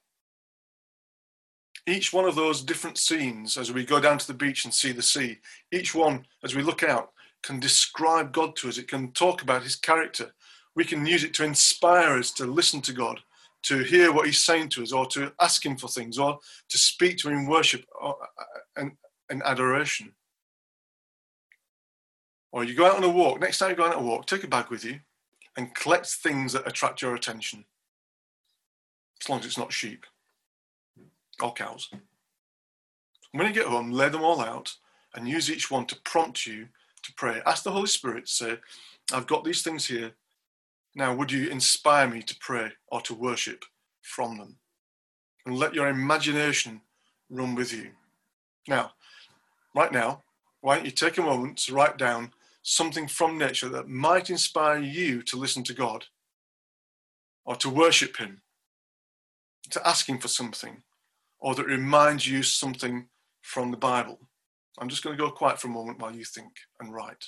each 1.88 2.12
one 2.12 2.26
of 2.26 2.34
those 2.34 2.62
different 2.62 2.98
scenes 2.98 3.56
as 3.56 3.72
we 3.72 3.84
go 3.84 3.98
down 3.98 4.18
to 4.18 4.26
the 4.26 4.34
beach 4.34 4.64
and 4.64 4.74
see 4.74 4.92
the 4.92 5.02
sea, 5.02 5.38
each 5.72 5.94
one 5.94 6.26
as 6.44 6.54
we 6.54 6.62
look 6.62 6.82
out 6.82 7.12
can 7.42 7.58
describe 7.58 8.32
God 8.32 8.54
to 8.56 8.68
us. 8.68 8.78
It 8.78 8.88
can 8.88 9.12
talk 9.12 9.42
about 9.42 9.62
his 9.62 9.76
character. 9.76 10.34
We 10.76 10.84
can 10.84 11.06
use 11.06 11.24
it 11.24 11.32
to 11.34 11.44
inspire 11.44 12.18
us 12.18 12.30
to 12.32 12.44
listen 12.44 12.82
to 12.82 12.92
God, 12.92 13.20
to 13.64 13.78
hear 13.78 14.12
what 14.12 14.26
he's 14.26 14.42
saying 14.42 14.68
to 14.70 14.82
us, 14.82 14.92
or 14.92 15.06
to 15.06 15.32
ask 15.40 15.64
him 15.64 15.76
for 15.76 15.88
things, 15.88 16.18
or 16.18 16.38
to 16.68 16.78
speak 16.78 17.16
to 17.18 17.28
him 17.30 17.38
in 17.38 17.46
worship 17.46 17.84
uh, 18.02 18.10
uh, 18.10 18.14
and, 18.76 18.92
and 19.30 19.42
adoration. 19.44 20.12
Or 22.52 22.64
you 22.64 22.74
go 22.74 22.86
out 22.86 22.96
on 22.96 23.04
a 23.04 23.08
walk, 23.08 23.40
next 23.40 23.58
time 23.58 23.70
you 23.70 23.76
go 23.76 23.84
out 23.84 23.94
on 23.94 24.02
a 24.02 24.06
walk, 24.06 24.26
take 24.26 24.44
a 24.44 24.48
bag 24.48 24.70
with 24.70 24.84
you 24.84 25.00
and 25.56 25.74
collect 25.74 26.06
things 26.06 26.52
that 26.52 26.66
attract 26.66 27.02
your 27.02 27.14
attention, 27.14 27.64
as 29.20 29.28
long 29.28 29.40
as 29.40 29.46
it's 29.46 29.58
not 29.58 29.72
sheep 29.72 30.06
or 31.42 31.52
cows. 31.52 31.90
When 33.32 33.46
you 33.46 33.52
get 33.52 33.66
home, 33.66 33.90
lay 33.90 34.08
them 34.08 34.22
all 34.22 34.40
out 34.40 34.74
and 35.14 35.28
use 35.28 35.50
each 35.50 35.70
one 35.70 35.86
to 35.86 36.00
prompt 36.04 36.46
you 36.46 36.68
to 37.02 37.12
pray. 37.14 37.42
Ask 37.44 37.64
the 37.64 37.72
Holy 37.72 37.86
Spirit 37.86 38.28
say, 38.28 38.58
I've 39.12 39.26
got 39.26 39.44
these 39.44 39.62
things 39.62 39.86
here. 39.86 40.12
Now, 40.94 41.14
would 41.14 41.30
you 41.30 41.48
inspire 41.48 42.08
me 42.08 42.22
to 42.22 42.36
pray 42.40 42.72
or 42.88 43.00
to 43.02 43.14
worship 43.14 43.64
from 44.02 44.38
them? 44.38 44.56
And 45.44 45.56
let 45.56 45.74
your 45.74 45.88
imagination 45.88 46.80
run 47.30 47.54
with 47.54 47.72
you. 47.72 47.90
Now, 48.66 48.92
right 49.74 49.92
now, 49.92 50.22
why 50.60 50.76
don't 50.76 50.84
you 50.84 50.90
take 50.90 51.18
a 51.18 51.22
moment 51.22 51.58
to 51.58 51.74
write 51.74 51.98
down 51.98 52.32
something 52.68 53.08
from 53.08 53.38
nature 53.38 53.68
that 53.70 53.88
might 53.88 54.28
inspire 54.28 54.78
you 54.78 55.22
to 55.22 55.38
listen 55.38 55.64
to 55.64 55.72
God 55.72 56.04
or 57.46 57.56
to 57.56 57.70
worship 57.70 58.18
Him, 58.18 58.42
to 59.70 59.88
ask 59.88 60.06
Him 60.06 60.18
for 60.18 60.28
something, 60.28 60.82
or 61.40 61.54
that 61.54 61.64
reminds 61.64 62.28
you 62.28 62.42
something 62.42 63.08
from 63.40 63.70
the 63.70 63.78
Bible. 63.78 64.18
I'm 64.78 64.90
just 64.90 65.02
going 65.02 65.16
to 65.16 65.22
go 65.22 65.30
quiet 65.30 65.58
for 65.58 65.68
a 65.68 65.70
moment 65.70 65.98
while 65.98 66.14
you 66.14 66.26
think 66.26 66.52
and 66.78 66.92
write. 66.92 67.24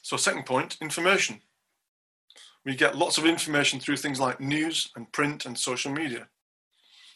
So, 0.00 0.16
second 0.16 0.46
point 0.46 0.78
information. 0.80 1.42
We 2.64 2.76
get 2.76 2.96
lots 2.96 3.18
of 3.18 3.26
information 3.26 3.78
through 3.78 3.98
things 3.98 4.18
like 4.18 4.40
news 4.40 4.90
and 4.96 5.12
print 5.12 5.44
and 5.44 5.58
social 5.58 5.92
media. 5.92 6.28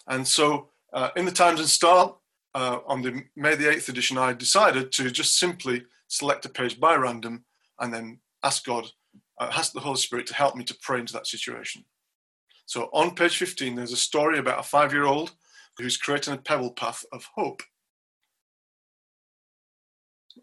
And 0.09 0.27
so, 0.27 0.69
uh, 0.93 1.11
in 1.17 1.25
the 1.25 1.31
Times 1.31 1.61
and 1.61 1.69
Star, 1.69 2.15
uh, 2.55 2.79
on 2.87 3.03
the 3.03 3.23
May 3.37 3.55
the 3.55 3.67
8th 3.67 3.89
edition, 3.89 4.19
I 4.19 4.33
decided 4.33 4.91
to 4.93 5.11
just 5.11 5.39
simply 5.39 5.85
select 6.09 6.47
a 6.47 6.49
page 6.49 6.81
by 6.81 6.97
random 6.97 7.45
and 7.79 7.93
then 7.93 8.19
ask 8.43 8.65
God 8.65 8.91
uh, 9.39 9.51
ask 9.53 9.73
the 9.73 9.81
Holy 9.81 9.97
Spirit 9.97 10.27
to 10.27 10.35
help 10.35 10.57
me 10.57 10.65
to 10.65 10.77
pray 10.83 11.01
into 11.01 11.13
that 11.13 11.27
situation. 11.27 11.85
So 12.67 12.91
on 12.93 13.15
page 13.15 13.37
15, 13.37 13.75
there's 13.75 13.93
a 13.93 13.97
story 13.97 14.39
about 14.39 14.61
a 14.61 14.65
five 14.65 14.93
year 14.93 15.07
old 15.07 15.33
who's 15.79 15.97
creating 15.97 16.35
a 16.35 16.39
pebble 16.39 16.73
path 16.73 17.05
of 17.13 17.25
hope. 17.35 17.63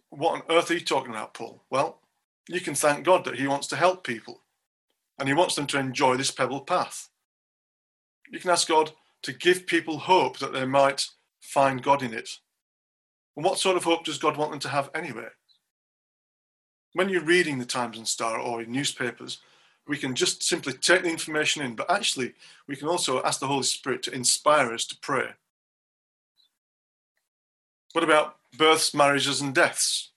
What 0.09 0.35
on 0.35 0.41
earth 0.49 0.71
are 0.71 0.75
you 0.75 0.79
talking 0.79 1.11
about, 1.11 1.33
Paul? 1.33 1.63
Well, 1.69 2.01
you 2.47 2.61
can 2.61 2.73
thank 2.73 3.05
God 3.05 3.25
that 3.25 3.35
He 3.35 3.47
wants 3.47 3.67
to 3.67 3.75
help 3.75 4.05
people 4.05 4.43
and 5.19 5.27
He 5.27 5.33
wants 5.33 5.55
them 5.55 5.67
to 5.67 5.79
enjoy 5.79 6.15
this 6.15 6.31
pebble 6.31 6.61
path. 6.61 7.09
You 8.31 8.39
can 8.39 8.49
ask 8.49 8.67
God 8.67 8.91
to 9.25 9.33
give 9.33 9.67
people 9.67 9.99
hope 9.99 10.39
that 10.39 10.53
they 10.53 10.65
might 10.65 11.09
find 11.41 11.83
God 11.83 12.01
in 12.01 12.13
it. 12.13 12.39
And 13.35 13.45
what 13.45 13.59
sort 13.59 13.77
of 13.77 13.83
hope 13.83 14.05
does 14.05 14.17
God 14.17 14.37
want 14.37 14.51
them 14.51 14.59
to 14.61 14.69
have 14.69 14.89
anyway? 14.95 15.27
when 16.95 17.09
you're 17.09 17.21
reading 17.21 17.59
the 17.59 17.65
Times 17.65 17.97
and 17.97 18.07
Star 18.07 18.39
or 18.39 18.61
in 18.61 18.71
newspapers, 18.71 19.39
we 19.85 19.97
can 19.97 20.15
just 20.15 20.41
simply 20.41 20.71
take 20.71 21.03
the 21.03 21.09
information 21.09 21.61
in, 21.61 21.75
but 21.75 21.91
actually, 21.91 22.33
we 22.69 22.77
can 22.77 22.87
also 22.87 23.21
ask 23.21 23.41
the 23.41 23.47
Holy 23.47 23.63
Spirit 23.63 24.01
to 24.03 24.15
inspire 24.15 24.73
us 24.73 24.85
to 24.85 24.97
pray. 25.01 25.31
What 27.91 28.05
about 28.05 28.37
births, 28.57 28.93
marriages, 28.93 29.41
and 29.41 29.53
deaths? 29.53 30.11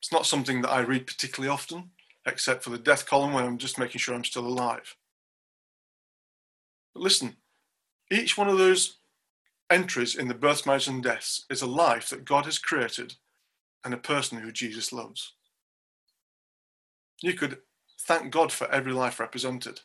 It's 0.00 0.10
not 0.10 0.24
something 0.24 0.62
that 0.62 0.72
I 0.72 0.80
read 0.80 1.06
particularly 1.06 1.52
often, 1.52 1.90
except 2.26 2.64
for 2.64 2.70
the 2.70 2.78
death 2.78 3.04
column 3.04 3.34
when 3.34 3.44
I'm 3.44 3.58
just 3.58 3.78
making 3.78 3.98
sure 3.98 4.14
I'm 4.14 4.24
still 4.24 4.46
alive. 4.46 4.96
But 6.94 7.02
listen, 7.02 7.36
each 8.10 8.36
one 8.36 8.48
of 8.48 8.58
those 8.58 8.98
entries 9.70 10.14
in 10.14 10.28
the 10.28 10.34
births, 10.34 10.66
marriages, 10.66 10.88
and 10.88 11.02
deaths 11.02 11.46
is 11.48 11.62
a 11.62 11.66
life 11.66 12.10
that 12.10 12.24
God 12.24 12.44
has 12.44 12.58
created 12.58 13.14
and 13.84 13.94
a 13.94 13.98
person 13.98 14.38
who 14.38 14.52
Jesus 14.52 14.92
loves. 14.92 15.34
You 17.22 17.34
could 17.34 17.58
thank 18.00 18.32
God 18.32 18.52
for 18.52 18.70
every 18.70 18.92
life 18.92 19.20
represented. 19.20 19.80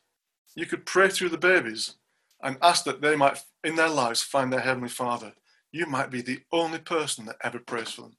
You 0.55 0.65
could 0.65 0.85
pray 0.85 1.09
through 1.09 1.29
the 1.29 1.37
babies 1.37 1.95
and 2.41 2.57
ask 2.61 2.83
that 2.85 3.01
they 3.01 3.15
might, 3.15 3.39
in 3.63 3.75
their 3.75 3.89
lives, 3.89 4.21
find 4.21 4.51
their 4.51 4.59
Heavenly 4.59 4.89
Father. 4.89 5.33
You 5.71 5.85
might 5.85 6.09
be 6.09 6.21
the 6.21 6.41
only 6.51 6.79
person 6.79 7.25
that 7.25 7.37
ever 7.43 7.59
prays 7.59 7.91
for 7.91 8.01
them. 8.01 8.17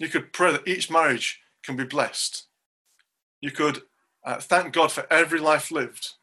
You 0.00 0.08
could 0.08 0.32
pray 0.32 0.52
that 0.52 0.66
each 0.66 0.90
marriage 0.90 1.40
can 1.62 1.76
be 1.76 1.84
blessed. 1.84 2.44
You 3.40 3.50
could 3.50 3.82
uh, 4.24 4.38
thank 4.38 4.72
God 4.72 4.92
for 4.92 5.06
every 5.12 5.40
life 5.40 5.70
lived, 5.70 6.14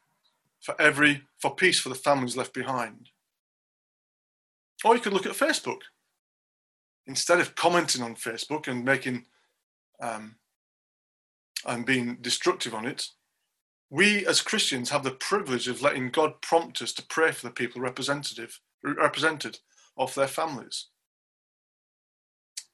for 0.60 0.80
every 0.80 1.22
for 1.38 1.54
peace 1.54 1.80
for 1.80 1.88
the 1.88 1.94
families 1.94 2.36
left 2.36 2.52
behind. 2.54 3.10
Or 4.84 4.94
you 4.94 5.00
could 5.00 5.12
look 5.12 5.26
at 5.26 5.32
Facebook 5.32 5.80
instead 7.06 7.40
of 7.40 7.54
commenting 7.54 8.02
on 8.02 8.14
Facebook 8.14 8.68
and 8.68 8.84
making 8.84 9.26
um, 10.00 10.36
and 11.66 11.84
being 11.84 12.18
destructive 12.20 12.74
on 12.74 12.86
it, 12.86 13.08
we 13.90 14.26
as 14.26 14.40
Christians 14.40 14.90
have 14.90 15.02
the 15.02 15.10
privilege 15.10 15.68
of 15.68 15.82
letting 15.82 16.10
God 16.10 16.40
prompt 16.40 16.80
us 16.80 16.92
to 16.94 17.02
pray 17.06 17.32
for 17.32 17.46
the 17.46 17.52
people 17.52 17.80
representative 17.82 18.60
represented 18.82 19.58
of 19.96 20.14
their 20.14 20.28
families. 20.28 20.86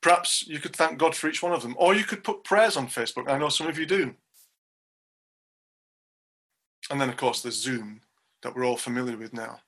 perhaps 0.06 0.46
you 0.46 0.60
could 0.60 0.76
thank 0.76 0.98
God 0.98 1.16
for 1.16 1.28
each 1.28 1.42
one 1.42 1.52
of 1.52 1.62
them, 1.62 1.74
or 1.78 1.92
you 1.92 2.04
could 2.04 2.22
put 2.22 2.44
prayers 2.44 2.76
on 2.76 2.86
Facebook. 2.86 3.28
I 3.28 3.38
know 3.38 3.48
some 3.48 3.66
of 3.66 3.76
you 3.76 3.86
do. 3.86 4.14
And 6.90 7.00
then, 7.00 7.08
of 7.08 7.16
course, 7.16 7.42
there's 7.42 7.60
Zoom 7.60 8.00
that 8.42 8.54
we're 8.54 8.64
all 8.64 8.76
familiar 8.76 9.16
with 9.16 9.32
now. 9.32 9.60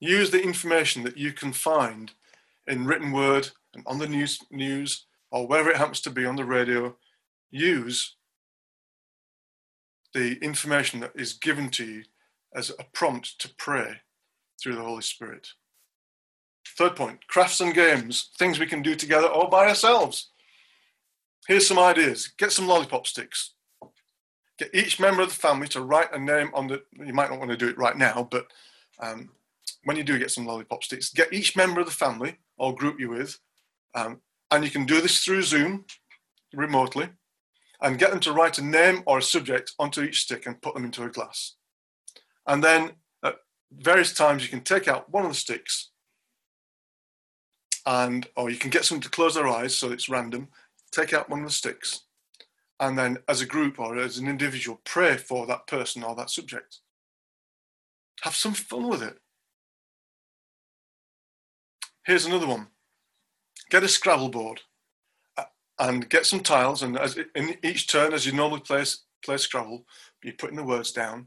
Use 0.00 0.30
the 0.30 0.42
information 0.42 1.04
that 1.04 1.16
you 1.16 1.32
can 1.32 1.52
find 1.52 2.12
in 2.66 2.86
written 2.86 3.12
word 3.12 3.48
and 3.74 3.82
on 3.86 3.98
the 3.98 4.08
news, 4.08 4.38
news 4.50 5.06
or 5.30 5.46
wherever 5.46 5.70
it 5.70 5.76
happens 5.76 6.00
to 6.02 6.10
be 6.10 6.24
on 6.24 6.36
the 6.36 6.44
radio. 6.44 6.96
Use 7.50 8.16
the 10.14 10.38
information 10.42 11.00
that 11.00 11.12
is 11.14 11.34
given 11.34 11.70
to 11.70 11.84
you 11.84 12.02
as 12.54 12.70
a 12.70 12.84
prompt 12.92 13.38
to 13.38 13.54
pray 13.56 14.00
through 14.60 14.74
the 14.74 14.82
Holy 14.82 15.02
Spirit. 15.02 15.48
Third 16.76 16.96
point 16.96 17.26
crafts 17.28 17.60
and 17.60 17.74
games, 17.74 18.30
things 18.38 18.58
we 18.58 18.66
can 18.66 18.82
do 18.82 18.94
together 18.94 19.28
or 19.28 19.48
by 19.48 19.68
ourselves. 19.68 20.30
Here's 21.46 21.66
some 21.66 21.78
ideas 21.78 22.32
get 22.38 22.52
some 22.52 22.66
lollipop 22.66 23.06
sticks. 23.06 23.52
Get 24.58 24.74
each 24.74 24.98
member 24.98 25.22
of 25.22 25.28
the 25.28 25.34
family 25.34 25.68
to 25.68 25.82
write 25.82 26.12
a 26.14 26.18
name 26.18 26.50
on 26.54 26.66
the. 26.66 26.82
You 26.92 27.12
might 27.12 27.30
not 27.30 27.38
want 27.38 27.50
to 27.50 27.56
do 27.56 27.68
it 27.68 27.78
right 27.78 27.96
now, 27.96 28.26
but 28.30 28.46
um, 29.00 29.30
when 29.84 29.96
you 29.96 30.04
do 30.04 30.18
get 30.18 30.30
some 30.30 30.46
lollipop 30.46 30.82
sticks, 30.82 31.10
get 31.10 31.32
each 31.32 31.56
member 31.56 31.80
of 31.80 31.86
the 31.86 31.92
family 31.92 32.36
or 32.56 32.74
group 32.74 32.98
you 32.98 33.10
with, 33.10 33.38
um, 33.94 34.20
and 34.50 34.64
you 34.64 34.70
can 34.70 34.86
do 34.86 35.00
this 35.00 35.22
through 35.22 35.42
Zoom 35.42 35.84
remotely, 36.54 37.10
and 37.82 37.98
get 37.98 38.10
them 38.10 38.20
to 38.20 38.32
write 38.32 38.58
a 38.58 38.64
name 38.64 39.02
or 39.06 39.18
a 39.18 39.22
subject 39.22 39.72
onto 39.78 40.02
each 40.02 40.22
stick 40.22 40.46
and 40.46 40.62
put 40.62 40.74
them 40.74 40.84
into 40.84 41.04
a 41.04 41.10
glass. 41.10 41.54
And 42.46 42.64
then 42.64 42.92
at 43.22 43.36
various 43.72 44.14
times, 44.14 44.42
you 44.42 44.48
can 44.48 44.62
take 44.62 44.88
out 44.88 45.10
one 45.10 45.24
of 45.24 45.30
the 45.30 45.36
sticks 45.36 45.90
and 47.86 48.28
or 48.36 48.50
you 48.50 48.56
can 48.56 48.70
get 48.70 48.84
someone 48.84 49.02
to 49.02 49.08
close 49.08 49.34
their 49.34 49.48
eyes 49.48 49.74
so 49.74 49.92
it's 49.92 50.08
random 50.08 50.48
take 50.92 51.12
out 51.12 51.30
one 51.30 51.40
of 51.40 51.46
the 51.46 51.52
sticks 51.52 52.02
and 52.80 52.98
then 52.98 53.18
as 53.28 53.40
a 53.40 53.46
group 53.46 53.78
or 53.78 53.96
as 53.98 54.18
an 54.18 54.28
individual 54.28 54.80
pray 54.84 55.16
for 55.16 55.46
that 55.46 55.66
person 55.66 56.02
or 56.02 56.14
that 56.14 56.30
subject. 56.30 56.80
Have 58.22 58.34
some 58.34 58.54
fun 58.54 58.88
with 58.88 59.02
it. 59.02 59.18
Here's 62.04 62.26
another 62.26 62.46
one. 62.46 62.68
Get 63.70 63.82
a 63.82 63.88
scrabble 63.88 64.28
board 64.28 64.62
uh, 65.36 65.44
and 65.78 66.08
get 66.08 66.26
some 66.26 66.40
tiles 66.40 66.82
and 66.82 66.98
as 66.98 67.18
in 67.34 67.56
each 67.62 67.88
turn 67.88 68.12
as 68.12 68.26
you 68.26 68.32
normally 68.32 68.60
play 68.60 68.84
play 69.24 69.36
scrabble 69.36 69.84
you're 70.22 70.34
putting 70.34 70.56
the 70.56 70.64
words 70.64 70.92
down. 70.92 71.26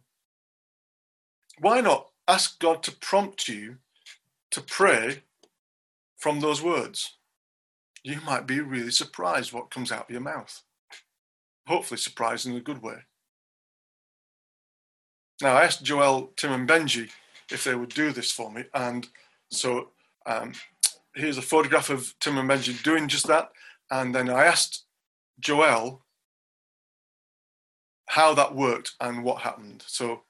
Why 1.60 1.82
not 1.82 2.10
ask 2.28 2.60
god 2.60 2.84
to 2.84 2.92
prompt 2.92 3.48
you 3.48 3.78
to 4.52 4.62
pray 4.62 5.24
from 6.18 6.40
those 6.40 6.62
words, 6.62 7.18
you 8.04 8.20
might 8.22 8.46
be 8.46 8.60
really 8.60 8.92
surprised 8.92 9.54
what 9.54 9.72
comes 9.72 9.92
out 9.92 10.06
of 10.06 10.10
your 10.10 10.22
mouth. 10.22 10.64
Hopefully, 11.70 11.98
surprised 11.98 12.46
in 12.46 12.56
a 12.56 12.60
good 12.60 12.82
way. 12.82 12.98
Now, 15.42 15.56
I 15.56 15.64
asked 15.64 15.84
Joel, 15.84 16.34
Tim, 16.36 16.52
and 16.52 16.68
Benji 16.68 17.10
if 17.50 17.64
they 17.64 17.76
would 17.76 17.90
do 17.90 18.12
this 18.12 18.32
for 18.32 18.52
me, 18.52 18.66
and 18.74 19.08
so 19.52 19.90
um, 20.26 20.54
here's 21.16 21.38
a 21.38 21.42
photograph 21.42 21.90
of 21.90 22.14
Tim 22.20 22.38
and 22.38 22.50
Benji 22.50 22.82
doing 22.84 23.08
just 23.08 23.28
that. 23.28 23.50
And 23.92 24.14
then 24.14 24.30
I 24.30 24.46
asked 24.46 24.86
Joel 25.40 26.04
how 28.08 28.34
that 28.34 28.56
worked 28.56 28.94
and 29.00 29.24
what 29.24 29.42
happened. 29.42 29.84
So 29.88 30.24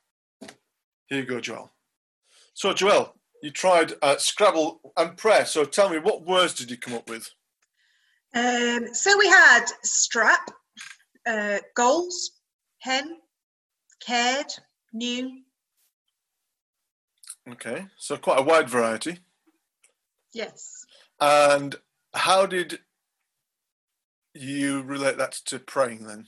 here 1.07 1.19
you 1.19 1.25
go, 1.25 1.39
Joel. 1.39 1.71
So, 2.53 2.73
Joel, 2.73 3.15
you 3.41 3.51
tried 3.51 3.93
uh, 4.01 4.17
Scrabble 4.17 4.81
and 4.97 5.15
prayer. 5.15 5.45
So 5.45 5.63
tell 5.63 5.89
me, 5.89 5.97
what 5.97 6.25
words 6.25 6.53
did 6.53 6.69
you 6.69 6.77
come 6.77 6.93
up 6.93 7.09
with? 7.09 7.29
Um, 8.35 8.93
so 8.93 9.17
we 9.17 9.27
had 9.27 9.65
strap, 9.81 10.51
uh, 11.29 11.59
goals, 11.75 12.31
hen, 12.79 13.17
cared, 14.05 14.51
new. 14.91 15.41
Okay, 17.49 17.85
so 17.97 18.17
quite 18.17 18.39
a 18.39 18.43
wide 18.43 18.69
variety. 18.69 19.19
Yes. 20.33 20.85
And 21.19 21.75
how 22.13 22.45
did 22.45 22.79
you 24.33 24.81
relate 24.81 25.17
that 25.17 25.33
to 25.45 25.59
praying 25.59 26.05
then? 26.05 26.25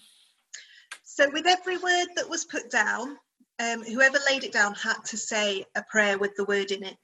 So 1.03 1.29
with 1.31 1.47
every 1.47 1.77
word 1.77 2.07
that 2.15 2.29
was 2.29 2.45
put 2.45 2.69
down, 2.69 3.17
um, 3.59 3.83
whoever 3.83 4.17
laid 4.29 4.43
it 4.43 4.53
down 4.53 4.75
had 4.75 5.03
to 5.05 5.17
say 5.17 5.65
a 5.75 5.83
prayer 5.83 6.17
with 6.17 6.35
the 6.35 6.45
word 6.45 6.71
in 6.71 6.83
it. 6.83 6.97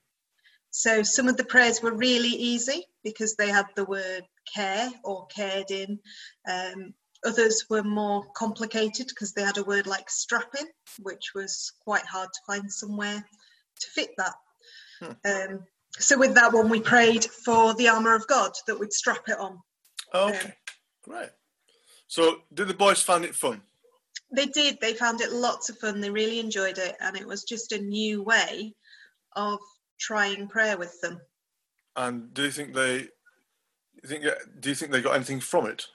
So 0.69 1.03
some 1.03 1.27
of 1.27 1.37
the 1.37 1.45
prayers 1.45 1.81
were 1.81 1.93
really 1.93 2.29
easy 2.29 2.85
because 3.03 3.35
they 3.35 3.49
had 3.49 3.65
the 3.75 3.85
word 3.85 4.23
care 4.53 4.89
or 5.03 5.27
cared 5.27 5.71
in. 5.71 5.99
Um, 6.49 6.93
others 7.25 7.65
were 7.69 7.83
more 7.83 8.25
complicated 8.35 9.07
because 9.07 9.33
they 9.33 9.43
had 9.43 9.57
a 9.57 9.63
word 9.63 9.87
like 9.87 10.09
strapping, 10.09 10.67
which 11.01 11.33
was 11.33 11.73
quite 11.83 12.05
hard 12.05 12.29
to 12.33 12.39
find 12.45 12.71
somewhere 12.71 13.25
to 13.79 13.87
fit 13.89 14.11
that. 14.17 14.35
Hmm. 14.99 15.11
Um, 15.25 15.59
so 15.99 16.17
with 16.17 16.35
that 16.35 16.53
one, 16.53 16.69
we 16.69 16.79
prayed 16.79 17.25
for 17.25 17.73
the 17.73 17.89
armour 17.89 18.15
of 18.15 18.27
God 18.27 18.51
that 18.67 18.79
we'd 18.79 18.93
strap 18.93 19.23
it 19.27 19.39
on. 19.39 19.59
Okay, 20.13 20.45
um, 20.45 20.53
great. 21.03 21.29
So 22.07 22.37
did 22.53 22.67
the 22.67 22.73
boys 22.73 23.01
find 23.01 23.25
it 23.25 23.35
fun? 23.35 23.61
They 24.31 24.45
did. 24.45 24.79
They 24.79 24.93
found 24.93 25.21
it 25.21 25.31
lots 25.31 25.69
of 25.69 25.77
fun. 25.77 26.01
They 26.01 26.09
really 26.09 26.39
enjoyed 26.39 26.77
it, 26.77 26.95
and 27.01 27.15
it 27.15 27.27
was 27.27 27.43
just 27.43 27.71
a 27.71 27.81
new 27.81 28.23
way 28.23 28.73
of 29.35 29.59
trying 29.99 30.47
prayer 30.47 30.77
with 30.77 30.99
them. 31.01 31.19
And 31.95 32.33
do 32.33 32.43
you 32.43 32.51
think 32.51 32.73
they? 32.73 33.07
You 34.03 34.09
think? 34.09 34.25
Do 34.59 34.69
you 34.69 34.75
think 34.75 34.91
they 34.91 35.01
got 35.01 35.15
anything 35.15 35.39
from 35.39 35.65
it? 35.67 35.87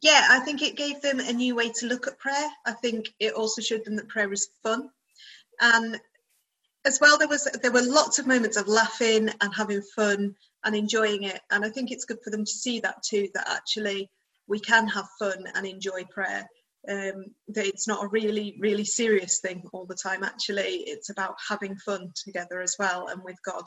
Yeah, 0.00 0.26
I 0.30 0.40
think 0.40 0.62
it 0.62 0.76
gave 0.76 1.00
them 1.00 1.18
a 1.18 1.32
new 1.32 1.56
way 1.56 1.70
to 1.70 1.86
look 1.86 2.06
at 2.06 2.18
prayer. 2.18 2.48
I 2.64 2.72
think 2.72 3.08
it 3.18 3.34
also 3.34 3.60
showed 3.60 3.84
them 3.84 3.96
that 3.96 4.08
prayer 4.08 4.32
is 4.32 4.48
fun, 4.62 4.90
and 5.60 6.00
as 6.84 7.00
well 7.00 7.18
there 7.18 7.28
was 7.28 7.48
there 7.62 7.72
were 7.72 7.82
lots 7.82 8.18
of 8.18 8.26
moments 8.26 8.56
of 8.56 8.68
laughing 8.68 9.28
and 9.40 9.54
having 9.54 9.82
fun 9.96 10.34
and 10.64 10.76
enjoying 10.76 11.24
it. 11.24 11.40
And 11.50 11.64
I 11.64 11.70
think 11.70 11.90
it's 11.90 12.04
good 12.04 12.22
for 12.22 12.30
them 12.30 12.44
to 12.44 12.50
see 12.50 12.80
that 12.80 13.02
too. 13.02 13.28
That 13.34 13.48
actually 13.48 14.08
we 14.46 14.60
can 14.60 14.86
have 14.86 15.08
fun 15.18 15.44
and 15.54 15.66
enjoy 15.66 16.04
prayer. 16.04 16.48
Um, 16.88 17.26
that 17.48 17.66
it's 17.66 17.88
not 17.88 18.04
a 18.04 18.08
really 18.08 18.56
really 18.60 18.84
serious 18.84 19.40
thing 19.40 19.64
all 19.72 19.84
the 19.84 19.98
time 20.00 20.22
actually. 20.22 20.84
It's 20.86 21.10
about 21.10 21.34
having 21.48 21.74
fun 21.76 22.12
together 22.14 22.60
as 22.60 22.76
well 22.78 23.08
and 23.08 23.20
with 23.24 23.36
god. 23.44 23.64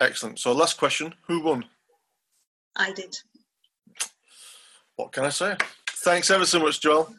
Excellent. 0.00 0.38
So 0.38 0.52
last 0.52 0.78
question. 0.78 1.14
Who 1.26 1.42
won? 1.42 1.66
I 2.74 2.92
did 2.92 3.14
what 4.98 5.12
can 5.12 5.24
i 5.24 5.30
say? 5.30 5.56
Thanks 5.88 6.30
ever 6.30 6.44
so 6.44 6.60
much 6.60 6.80
joel. 6.80 7.14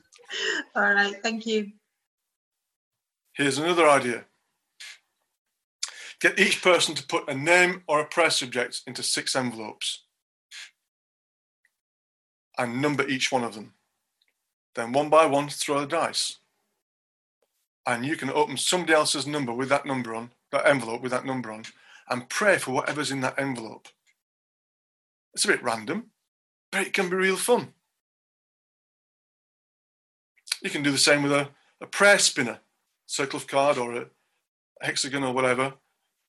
All 0.75 0.93
right 0.93 1.15
thank 1.23 1.45
you. 1.47 1.71
Here's 3.33 3.57
another 3.57 3.87
idea. 3.89 4.25
Get 6.19 6.37
each 6.37 6.61
person 6.61 6.93
to 6.95 7.07
put 7.07 7.29
a 7.29 7.33
name 7.33 7.83
or 7.87 8.01
a 8.01 8.05
prayer 8.05 8.29
subject 8.29 8.81
into 8.85 9.01
six 9.01 9.35
envelopes 9.35 10.03
and 12.57 12.81
number 12.81 13.07
each 13.07 13.31
one 13.31 13.45
of 13.45 13.55
them. 13.55 13.73
Then 14.75 14.91
one 14.91 15.09
by 15.09 15.25
one 15.25 15.47
throw 15.47 15.79
the 15.79 15.87
dice. 15.87 16.39
And 17.87 18.05
you 18.05 18.17
can 18.17 18.29
open 18.29 18.57
somebody 18.57 18.93
else's 18.93 19.25
number 19.25 19.53
with 19.53 19.69
that 19.69 19.85
number 19.85 20.13
on, 20.13 20.31
that 20.51 20.67
envelope 20.67 21.01
with 21.01 21.11
that 21.11 21.25
number 21.25 21.51
on, 21.51 21.63
and 22.09 22.27
pray 22.27 22.57
for 22.57 22.71
whatever's 22.71 23.11
in 23.11 23.21
that 23.21 23.39
envelope. 23.39 23.87
It's 25.33 25.45
a 25.45 25.47
bit 25.47 25.63
random, 25.63 26.11
but 26.71 26.81
it 26.81 26.93
can 26.93 27.09
be 27.09 27.15
real 27.15 27.37
fun. 27.37 27.73
You 30.61 30.69
can 30.69 30.83
do 30.83 30.91
the 30.91 30.97
same 30.97 31.23
with 31.23 31.31
a, 31.31 31.49
a 31.81 31.87
prayer 31.87 32.19
spinner, 32.19 32.59
circle 33.05 33.37
of 33.37 33.47
card 33.47 33.77
or 33.77 33.95
a 33.95 34.05
hexagon 34.81 35.23
or 35.23 35.33
whatever, 35.33 35.73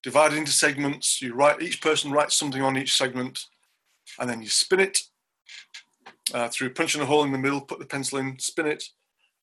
divided 0.03 0.39
into 0.39 0.53
segments. 0.53 1.21
You 1.21 1.35
write 1.35 1.63
each 1.63 1.81
person 1.81 2.13
writes 2.13 2.37
something 2.37 2.63
on 2.63 2.77
each 2.77 2.97
segment, 2.97 3.47
and 4.19 4.31
then 4.31 4.41
you 4.41 4.49
spin 4.49 4.81
it 4.81 5.01
uh, 6.33 6.49
through 6.49 6.75
punching 6.75 7.01
a 7.01 7.07
hole 7.07 7.25
in 7.25 7.33
the 7.33 7.39
middle, 7.39 7.61
put 7.61 7.79
the 7.79 7.87
pencil 7.87 8.19
in, 8.19 8.39
spin 8.39 8.67
it, 8.67 8.85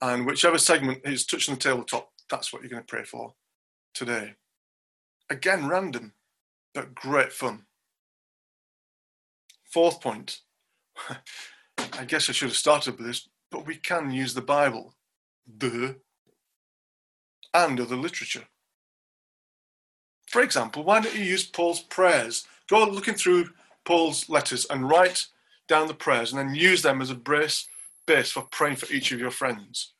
and 0.01 0.25
whichever 0.25 0.57
segment 0.57 1.01
is 1.05 1.25
touching 1.25 1.55
the 1.55 1.59
tabletop, 1.59 2.11
that's 2.29 2.51
what 2.51 2.61
you're 2.61 2.69
going 2.69 2.81
to 2.81 2.87
pray 2.87 3.03
for 3.03 3.33
today. 3.93 4.35
Again, 5.29 5.67
random, 5.67 6.13
but 6.73 6.95
great 6.95 7.33
fun. 7.33 7.65
Fourth 9.65 10.01
point. 10.01 10.39
I 11.99 12.05
guess 12.05 12.29
I 12.29 12.33
should 12.33 12.49
have 12.49 12.57
started 12.57 12.97
with 12.97 13.07
this, 13.07 13.27
but 13.51 13.65
we 13.65 13.75
can 13.75 14.11
use 14.11 14.33
the 14.33 14.41
Bible, 14.41 14.93
the, 15.45 15.97
and 17.53 17.79
other 17.79 17.95
literature. 17.95 18.45
For 20.27 20.41
example, 20.41 20.83
why 20.83 20.99
don't 20.99 21.15
you 21.15 21.23
use 21.23 21.45
Paul's 21.45 21.81
prayers? 21.81 22.45
Go 22.69 22.83
looking 22.85 23.13
through 23.13 23.49
Paul's 23.85 24.29
letters 24.29 24.65
and 24.69 24.89
write 24.89 25.27
down 25.67 25.87
the 25.87 25.93
prayers 25.93 26.31
and 26.31 26.39
then 26.39 26.55
use 26.55 26.81
them 26.81 27.01
as 27.01 27.09
a 27.09 27.15
base, 27.15 27.67
base 28.05 28.31
for 28.31 28.47
praying 28.51 28.75
for 28.75 28.91
each 28.93 29.11
of 29.11 29.19
your 29.19 29.31
friends. 29.31 29.93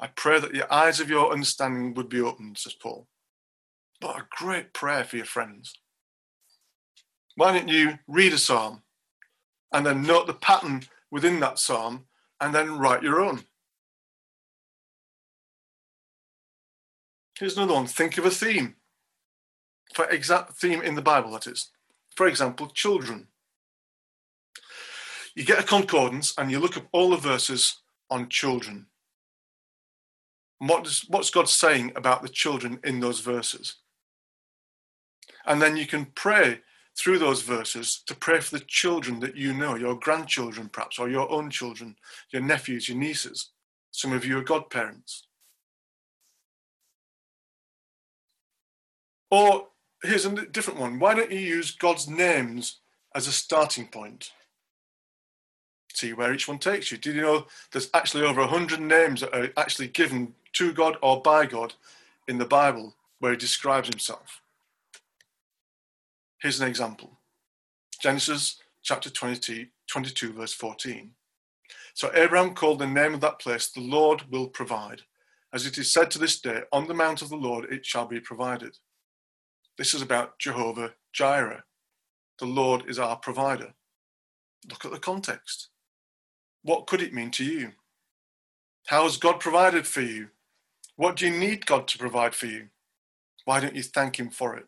I 0.00 0.08
pray 0.08 0.40
that 0.40 0.52
the 0.52 0.72
eyes 0.72 1.00
of 1.00 1.10
your 1.10 1.32
understanding 1.32 1.94
would 1.94 2.08
be 2.08 2.20
opened, 2.20 2.58
says 2.58 2.74
Paul. 2.74 3.06
What 4.00 4.20
a 4.20 4.26
great 4.30 4.72
prayer 4.72 5.04
for 5.04 5.16
your 5.16 5.26
friends. 5.26 5.74
Why 7.34 7.52
don't 7.52 7.68
you 7.68 7.98
read 8.06 8.32
a 8.32 8.38
psalm 8.38 8.82
and 9.72 9.84
then 9.84 10.02
note 10.02 10.26
the 10.26 10.34
pattern 10.34 10.82
within 11.10 11.40
that 11.40 11.58
psalm 11.58 12.06
and 12.40 12.54
then 12.54 12.78
write 12.78 13.02
your 13.02 13.20
own? 13.20 13.44
Here's 17.38 17.56
another 17.56 17.74
one. 17.74 17.86
Think 17.86 18.18
of 18.18 18.26
a 18.26 18.30
theme. 18.30 18.74
For 19.94 20.08
exact 20.10 20.54
theme 20.54 20.82
in 20.82 20.96
the 20.96 21.02
Bible, 21.02 21.30
that 21.32 21.46
is. 21.46 21.70
For 22.16 22.26
example, 22.26 22.68
children. 22.68 23.28
You 25.34 25.44
get 25.44 25.60
a 25.60 25.62
concordance 25.62 26.34
and 26.36 26.50
you 26.50 26.58
look 26.58 26.76
up 26.76 26.88
all 26.90 27.10
the 27.10 27.16
verses 27.16 27.76
on 28.10 28.28
children. 28.28 28.86
What 30.58 30.82
does, 30.84 31.04
what's 31.08 31.30
God 31.30 31.48
saying 31.48 31.92
about 31.94 32.22
the 32.22 32.28
children 32.28 32.80
in 32.82 32.98
those 32.98 33.20
verses? 33.20 33.76
And 35.46 35.62
then 35.62 35.76
you 35.76 35.86
can 35.86 36.06
pray 36.06 36.60
through 36.98 37.18
those 37.18 37.42
verses 37.42 38.02
to 38.06 38.14
pray 38.14 38.40
for 38.40 38.58
the 38.58 38.64
children 38.66 39.20
that 39.20 39.36
you 39.36 39.52
know, 39.52 39.76
your 39.76 39.94
grandchildren 39.94 40.68
perhaps, 40.68 40.98
or 40.98 41.08
your 41.08 41.30
own 41.30 41.48
children, 41.48 41.94
your 42.30 42.42
nephews, 42.42 42.88
your 42.88 42.98
nieces. 42.98 43.50
Some 43.92 44.12
of 44.12 44.24
you 44.24 44.38
are 44.38 44.42
godparents. 44.42 45.26
Or 49.30 49.68
here's 50.02 50.26
a 50.26 50.46
different 50.46 50.80
one. 50.80 50.98
Why 50.98 51.14
don't 51.14 51.30
you 51.30 51.38
use 51.38 51.70
God's 51.70 52.08
names 52.08 52.80
as 53.14 53.28
a 53.28 53.32
starting 53.32 53.86
point? 53.86 54.32
See 55.94 56.12
where 56.12 56.32
each 56.32 56.48
one 56.48 56.58
takes 56.58 56.90
you. 56.90 56.98
Did 56.98 57.14
you 57.14 57.22
know 57.22 57.46
there's 57.72 57.90
actually 57.94 58.24
over 58.24 58.40
100 58.40 58.80
names 58.80 59.20
that 59.20 59.34
are 59.34 59.52
actually 59.56 59.88
given 59.88 60.34
to 60.54 60.72
God 60.72 60.96
or 61.02 61.22
by 61.22 61.46
God 61.46 61.74
in 62.26 62.38
the 62.38 62.44
Bible 62.44 62.94
where 63.20 63.32
he 63.32 63.38
describes 63.38 63.88
himself? 63.88 64.42
Here's 66.40 66.60
an 66.60 66.68
example 66.68 67.18
Genesis 68.00 68.60
chapter 68.82 69.10
20, 69.10 69.70
22, 69.90 70.32
verse 70.32 70.54
14. 70.54 71.10
So 71.94 72.10
Abraham 72.14 72.54
called 72.54 72.78
the 72.78 72.86
name 72.86 73.12
of 73.12 73.20
that 73.22 73.40
place, 73.40 73.70
the 73.70 73.80
Lord 73.80 74.22
will 74.30 74.46
provide. 74.46 75.02
As 75.52 75.66
it 75.66 75.78
is 75.78 75.92
said 75.92 76.10
to 76.12 76.18
this 76.18 76.40
day, 76.40 76.62
on 76.72 76.86
the 76.86 76.94
mount 76.94 77.22
of 77.22 77.28
the 77.28 77.36
Lord 77.36 77.72
it 77.72 77.84
shall 77.84 78.06
be 78.06 78.20
provided. 78.20 78.76
This 79.76 79.94
is 79.94 80.02
about 80.02 80.38
Jehovah 80.38 80.94
Jireh. 81.12 81.64
The 82.38 82.46
Lord 82.46 82.84
is 82.86 82.98
our 82.98 83.16
provider. 83.16 83.74
Look 84.70 84.84
at 84.84 84.92
the 84.92 84.98
context. 84.98 85.70
What 86.62 86.86
could 86.86 87.02
it 87.02 87.14
mean 87.14 87.30
to 87.32 87.44
you? 87.44 87.72
How 88.86 89.04
has 89.04 89.16
God 89.16 89.40
provided 89.40 89.86
for 89.86 90.02
you? 90.02 90.28
What 90.96 91.16
do 91.16 91.26
you 91.26 91.36
need 91.36 91.66
God 91.66 91.88
to 91.88 91.98
provide 91.98 92.34
for 92.34 92.46
you? 92.46 92.68
Why 93.44 93.60
don't 93.60 93.76
you 93.76 93.82
thank 93.82 94.18
Him 94.18 94.30
for 94.30 94.56
it? 94.56 94.66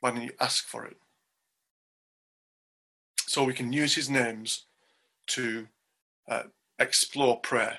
Why 0.00 0.10
don't 0.10 0.22
you 0.22 0.32
ask 0.40 0.64
for 0.66 0.84
it? 0.84 0.96
So 3.26 3.44
we 3.44 3.54
can 3.54 3.72
use 3.72 3.94
His 3.94 4.08
names 4.08 4.66
to 5.28 5.68
uh, 6.28 6.44
explore 6.78 7.40
prayer. 7.40 7.78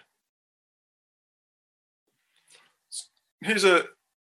Here's 3.41 3.63
a 3.63 3.86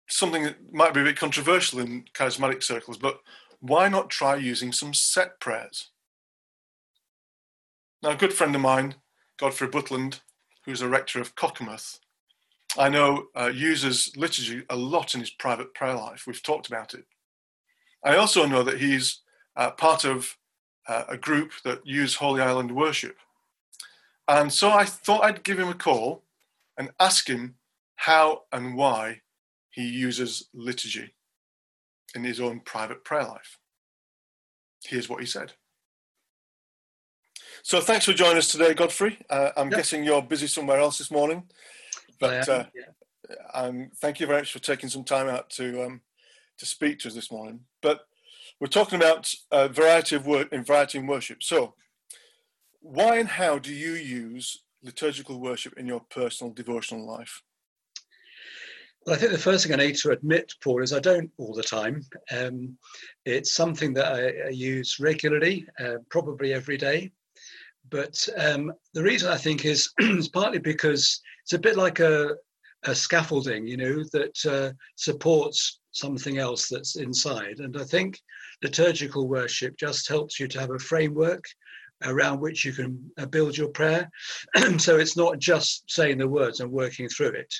something 0.08 0.44
that 0.44 0.72
might 0.72 0.94
be 0.94 1.00
a 1.00 1.04
bit 1.04 1.18
controversial 1.18 1.80
in 1.80 2.04
charismatic 2.14 2.62
circles, 2.62 2.98
but 2.98 3.20
why 3.60 3.88
not 3.88 4.10
try 4.10 4.36
using 4.36 4.72
some 4.72 4.92
set 4.92 5.40
prayers? 5.40 5.90
Now, 8.02 8.10
a 8.10 8.16
good 8.16 8.34
friend 8.34 8.54
of 8.54 8.60
mine, 8.60 8.96
Godfrey 9.38 9.68
Butland, 9.68 10.20
who's 10.64 10.82
a 10.82 10.88
rector 10.88 11.20
of 11.20 11.34
Cockermouth, 11.34 11.98
I 12.76 12.88
know 12.88 13.26
uh, 13.34 13.50
uses 13.54 14.12
liturgy 14.16 14.62
a 14.68 14.76
lot 14.76 15.14
in 15.14 15.20
his 15.20 15.30
private 15.30 15.74
prayer 15.74 15.94
life. 15.94 16.24
We've 16.26 16.42
talked 16.42 16.66
about 16.66 16.92
it. 16.92 17.06
I 18.04 18.16
also 18.16 18.46
know 18.46 18.62
that 18.62 18.80
he's 18.80 19.20
uh, 19.56 19.70
part 19.70 20.04
of 20.04 20.36
uh, 20.86 21.04
a 21.08 21.16
group 21.16 21.52
that 21.64 21.86
use 21.86 22.14
Holy 22.14 22.42
Island 22.42 22.74
worship. 22.74 23.16
And 24.28 24.52
so 24.52 24.70
I 24.70 24.84
thought 24.84 25.24
I'd 25.24 25.42
give 25.42 25.58
him 25.58 25.68
a 25.68 25.74
call 25.74 26.22
and 26.78 26.90
ask 27.00 27.28
him 27.28 27.56
how 27.96 28.42
and 28.52 28.76
why 28.76 29.20
he 29.70 29.88
uses 29.88 30.48
liturgy 30.52 31.14
in 32.14 32.24
his 32.24 32.40
own 32.40 32.60
private 32.60 33.04
prayer 33.04 33.24
life. 33.24 33.58
Here's 34.84 35.08
what 35.08 35.20
he 35.20 35.26
said. 35.26 35.52
So 37.62 37.80
thanks 37.80 38.04
for 38.04 38.12
joining 38.12 38.38
us 38.38 38.48
today, 38.48 38.74
Godfrey. 38.74 39.18
Uh, 39.30 39.50
I'm 39.56 39.70
yep. 39.70 39.78
guessing 39.78 40.04
you're 40.04 40.22
busy 40.22 40.46
somewhere 40.46 40.78
else 40.78 40.98
this 40.98 41.10
morning, 41.10 41.44
but 42.20 42.48
uh, 42.48 42.64
yeah. 42.74 43.34
um, 43.54 43.90
thank 43.96 44.20
you 44.20 44.26
very 44.26 44.40
much 44.40 44.52
for 44.52 44.58
taking 44.58 44.90
some 44.90 45.04
time 45.04 45.28
out 45.28 45.48
to 45.50 45.82
um, 45.84 46.00
to 46.58 46.66
speak 46.66 46.98
to 47.00 47.08
us 47.08 47.14
this 47.14 47.32
morning. 47.32 47.60
But 47.84 48.00
we're 48.60 48.68
talking 48.68 48.98
about 48.98 49.30
a 49.52 49.68
variety 49.68 50.16
of 50.16 50.26
work 50.26 50.50
in 50.50 50.64
variety 50.64 50.98
in 50.98 51.06
worship. 51.06 51.42
So, 51.42 51.74
why 52.80 53.18
and 53.18 53.28
how 53.28 53.58
do 53.58 53.74
you 53.74 53.92
use 53.92 54.62
liturgical 54.82 55.38
worship 55.38 55.74
in 55.76 55.86
your 55.86 56.00
personal 56.00 56.52
devotional 56.54 57.06
life? 57.06 57.42
Well, 59.04 59.14
I 59.14 59.18
think 59.18 59.32
the 59.32 59.38
first 59.38 59.66
thing 59.66 59.74
I 59.74 59.84
need 59.84 59.96
to 59.96 60.12
admit, 60.12 60.54
Paul, 60.62 60.82
is 60.82 60.94
I 60.94 60.98
don't 60.98 61.30
all 61.36 61.52
the 61.52 61.62
time. 61.62 62.06
Um, 62.34 62.78
it's 63.26 63.52
something 63.52 63.92
that 63.94 64.06
I, 64.06 64.46
I 64.46 64.48
use 64.48 64.98
regularly, 64.98 65.66
uh, 65.78 65.96
probably 66.08 66.54
every 66.54 66.78
day. 66.78 67.12
But 67.90 68.26
um, 68.38 68.72
the 68.94 69.02
reason 69.02 69.30
I 69.30 69.36
think 69.36 69.66
is, 69.66 69.92
is 70.00 70.28
partly 70.28 70.58
because 70.58 71.20
it's 71.42 71.52
a 71.52 71.58
bit 71.58 71.76
like 71.76 72.00
a, 72.00 72.36
a 72.84 72.94
scaffolding, 72.94 73.66
you 73.66 73.76
know, 73.76 74.04
that 74.12 74.46
uh, 74.46 74.72
supports 74.96 75.80
something 75.92 76.38
else 76.38 76.68
that's 76.68 76.96
inside. 76.96 77.60
And 77.60 77.76
I 77.76 77.84
think 77.84 78.18
liturgical 78.62 79.28
worship 79.28 79.76
just 79.76 80.08
helps 80.08 80.38
you 80.38 80.48
to 80.48 80.60
have 80.60 80.70
a 80.70 80.78
framework 80.78 81.44
around 82.02 82.40
which 82.40 82.64
you 82.64 82.72
can 82.72 83.10
uh, 83.18 83.26
build 83.26 83.56
your 83.56 83.68
prayer. 83.68 84.10
so 84.78 84.96
it's 84.96 85.16
not 85.16 85.38
just 85.38 85.84
saying 85.88 86.18
the 86.18 86.28
words 86.28 86.60
and 86.60 86.70
working 86.70 87.08
through 87.08 87.28
it, 87.28 87.52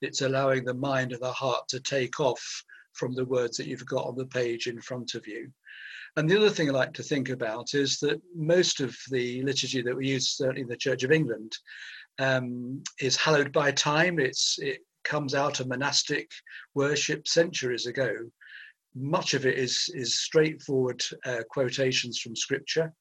it's 0.00 0.22
allowing 0.22 0.64
the 0.64 0.74
mind 0.74 1.12
and 1.12 1.22
the 1.22 1.32
heart 1.32 1.68
to 1.68 1.80
take 1.80 2.18
off 2.18 2.42
from 2.94 3.14
the 3.14 3.24
words 3.24 3.56
that 3.56 3.66
you've 3.66 3.86
got 3.86 4.06
on 4.06 4.16
the 4.16 4.26
page 4.26 4.66
in 4.66 4.80
front 4.80 5.14
of 5.14 5.26
you. 5.26 5.50
And 6.16 6.28
the 6.28 6.36
other 6.36 6.50
thing 6.50 6.68
I 6.68 6.72
like 6.72 6.92
to 6.94 7.02
think 7.02 7.30
about 7.30 7.74
is 7.74 7.98
that 8.00 8.20
most 8.34 8.80
of 8.80 8.94
the 9.10 9.42
liturgy 9.42 9.80
that 9.80 9.96
we 9.96 10.08
use, 10.08 10.36
certainly 10.36 10.60
in 10.62 10.68
the 10.68 10.76
Church 10.76 11.04
of 11.04 11.12
England, 11.12 11.56
um, 12.18 12.82
is 13.00 13.16
hallowed 13.16 13.52
by 13.52 13.72
time. 13.72 14.18
It's 14.18 14.58
it 14.58 14.80
comes 15.04 15.34
out 15.34 15.60
of 15.60 15.68
monastic 15.68 16.30
worship 16.74 17.26
centuries 17.26 17.86
ago. 17.86 18.14
Much 18.94 19.34
of 19.34 19.46
it 19.46 19.58
is 19.58 19.90
is 19.94 20.20
straightforward 20.20 21.02
uh, 21.24 21.42
quotations 21.50 22.18
from 22.20 22.36
Scripture. 22.36 22.92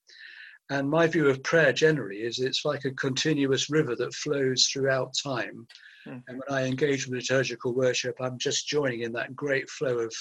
And 0.69 0.89
my 0.89 1.05
view 1.05 1.27
of 1.27 1.43
prayer 1.43 1.73
generally 1.73 2.19
is 2.19 2.39
it's 2.39 2.63
like 2.63 2.85
a 2.85 2.91
continuous 2.91 3.69
river 3.69 3.93
that 3.97 4.13
flows 4.13 4.67
throughout 4.67 5.11
time. 5.21 5.67
Mm. 6.07 6.23
And 6.27 6.41
when 6.47 6.57
I 6.57 6.65
engage 6.65 7.07
with 7.07 7.15
liturgical 7.15 7.73
worship, 7.73 8.15
I'm 8.21 8.37
just 8.37 8.67
joining 8.67 9.01
in 9.01 9.11
that 9.13 9.35
great 9.35 9.69
flow 9.69 9.99
of 9.99 10.13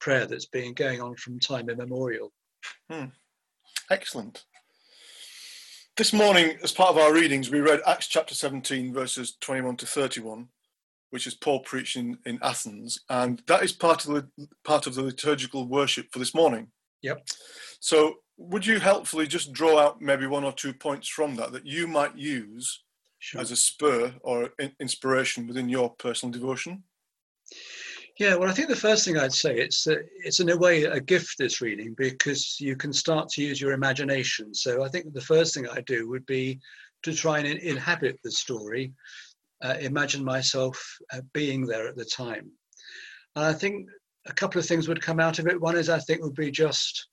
prayer 0.00 0.26
that's 0.26 0.46
been 0.46 0.74
going 0.74 1.00
on 1.00 1.16
from 1.16 1.40
time 1.40 1.68
immemorial. 1.68 2.32
Hmm. 2.90 3.06
Excellent. 3.90 4.44
This 5.96 6.12
morning, 6.12 6.58
as 6.62 6.72
part 6.72 6.90
of 6.90 6.98
our 6.98 7.14
readings, 7.14 7.48
we 7.48 7.60
read 7.60 7.80
Acts 7.86 8.06
chapter 8.06 8.34
17, 8.34 8.92
verses 8.92 9.38
21 9.40 9.78
to 9.78 9.86
31, 9.86 10.46
which 11.08 11.26
is 11.26 11.32
Paul 11.32 11.60
preaching 11.60 12.18
in 12.26 12.38
Athens, 12.42 13.00
and 13.08 13.42
that 13.46 13.62
is 13.62 13.72
part 13.72 14.06
of 14.06 14.12
the 14.12 14.28
part 14.62 14.86
of 14.86 14.94
the 14.94 15.02
liturgical 15.02 15.66
worship 15.66 16.08
for 16.12 16.18
this 16.18 16.34
morning. 16.34 16.66
Yep. 17.00 17.26
So, 17.80 18.16
would 18.36 18.66
you 18.66 18.78
helpfully 18.78 19.26
just 19.26 19.54
draw 19.54 19.78
out 19.78 20.02
maybe 20.02 20.26
one 20.26 20.44
or 20.44 20.52
two 20.52 20.74
points 20.74 21.08
from 21.08 21.34
that 21.36 21.52
that 21.52 21.64
you 21.64 21.86
might 21.86 22.14
use 22.14 22.82
sure. 23.18 23.40
as 23.40 23.50
a 23.50 23.56
spur 23.56 24.12
or 24.20 24.50
inspiration 24.78 25.46
within 25.46 25.70
your 25.70 25.88
personal 25.88 26.30
devotion? 26.30 26.84
Yeah, 28.18 28.36
well, 28.36 28.48
I 28.48 28.52
think 28.52 28.68
the 28.68 28.76
first 28.76 29.04
thing 29.04 29.18
I'd 29.18 29.32
say 29.32 29.58
it's 29.58 29.86
it's 29.86 30.40
in 30.40 30.48
a 30.48 30.56
way 30.56 30.84
a 30.84 31.00
gift 31.00 31.36
this 31.38 31.60
reading 31.60 31.94
because 31.98 32.58
you 32.58 32.74
can 32.74 32.92
start 32.92 33.28
to 33.30 33.42
use 33.42 33.60
your 33.60 33.72
imagination. 33.72 34.54
So 34.54 34.82
I 34.82 34.88
think 34.88 35.12
the 35.12 35.20
first 35.20 35.52
thing 35.52 35.68
I 35.68 35.82
do 35.82 36.08
would 36.08 36.24
be 36.24 36.58
to 37.02 37.12
try 37.12 37.38
and 37.38 37.46
inhabit 37.46 38.18
the 38.24 38.30
story, 38.30 38.94
uh, 39.62 39.76
imagine 39.80 40.24
myself 40.24 40.82
uh, 41.12 41.20
being 41.34 41.66
there 41.66 41.86
at 41.88 41.96
the 41.96 42.06
time. 42.06 42.50
And 43.34 43.44
I 43.44 43.52
think 43.52 43.86
a 44.26 44.32
couple 44.32 44.58
of 44.58 44.66
things 44.66 44.88
would 44.88 45.02
come 45.02 45.20
out 45.20 45.38
of 45.38 45.46
it. 45.46 45.60
One 45.60 45.76
is 45.76 45.90
I 45.90 45.98
think 45.98 46.22
would 46.22 46.34
be 46.34 46.50
just 46.50 47.08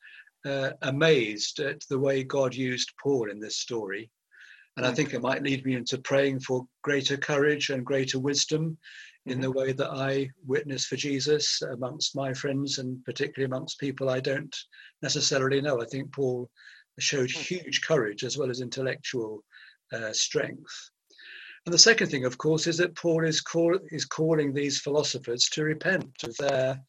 uh, 0.46 0.72
amazed 0.84 1.60
at 1.60 1.82
the 1.90 2.00
way 2.00 2.24
God 2.24 2.56
used 2.56 2.94
Paul 3.02 3.30
in 3.30 3.42
this 3.42 3.58
story. 3.58 4.10
And 4.78 4.86
I 4.86 4.90
hmm. 4.90 4.96
think 4.96 5.14
it 5.14 5.22
might 5.22 5.44
lead 5.44 5.66
me 5.66 5.76
into 5.76 5.98
praying 5.98 6.40
for 6.40 6.66
greater 6.82 7.18
courage 7.18 7.72
and 7.72 7.86
greater 7.86 8.20
wisdom 8.20 8.78
in 9.26 9.40
the 9.40 9.48
mm-hmm. 9.48 9.58
way 9.58 9.72
that 9.74 9.92
I 9.92 10.30
witness 10.46 10.86
for 10.86 10.96
Jesus 10.96 11.62
amongst 11.62 12.16
my 12.16 12.34
friends 12.34 12.78
and 12.78 13.04
particularly 13.06 13.46
amongst 13.46 13.80
people 13.80 14.10
I 14.10 14.20
don't 14.20 14.56
necessarily 15.02 15.62
know. 15.62 15.82
I 15.82 15.86
think 15.86 16.12
Paul 16.12 16.50
showed 17.00 17.32
hmm. 17.32 17.40
huge 17.40 17.82
courage 17.82 18.24
as 18.24 18.38
well 18.38 18.50
as 18.50 18.62
intellectual 18.62 19.44
uh, 19.92 20.12
strength. 20.12 20.90
And 21.66 21.74
the 21.74 21.80
second 21.80 22.10
thing, 22.10 22.26
of 22.26 22.38
course, 22.38 22.68
is 22.68 22.78
that 22.78 22.96
Paul 22.96 23.24
is, 23.24 23.40
call, 23.40 23.80
is 23.92 24.04
calling 24.04 24.54
these 24.54 24.82
philosophers 24.82 25.48
to 25.54 25.64
repent 25.64 26.12
of 26.24 26.36
their 26.38 26.82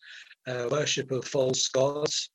uh, 0.49 0.69
worship 0.71 1.13
of 1.13 1.25
false 1.25 1.69
gods, 1.69 2.31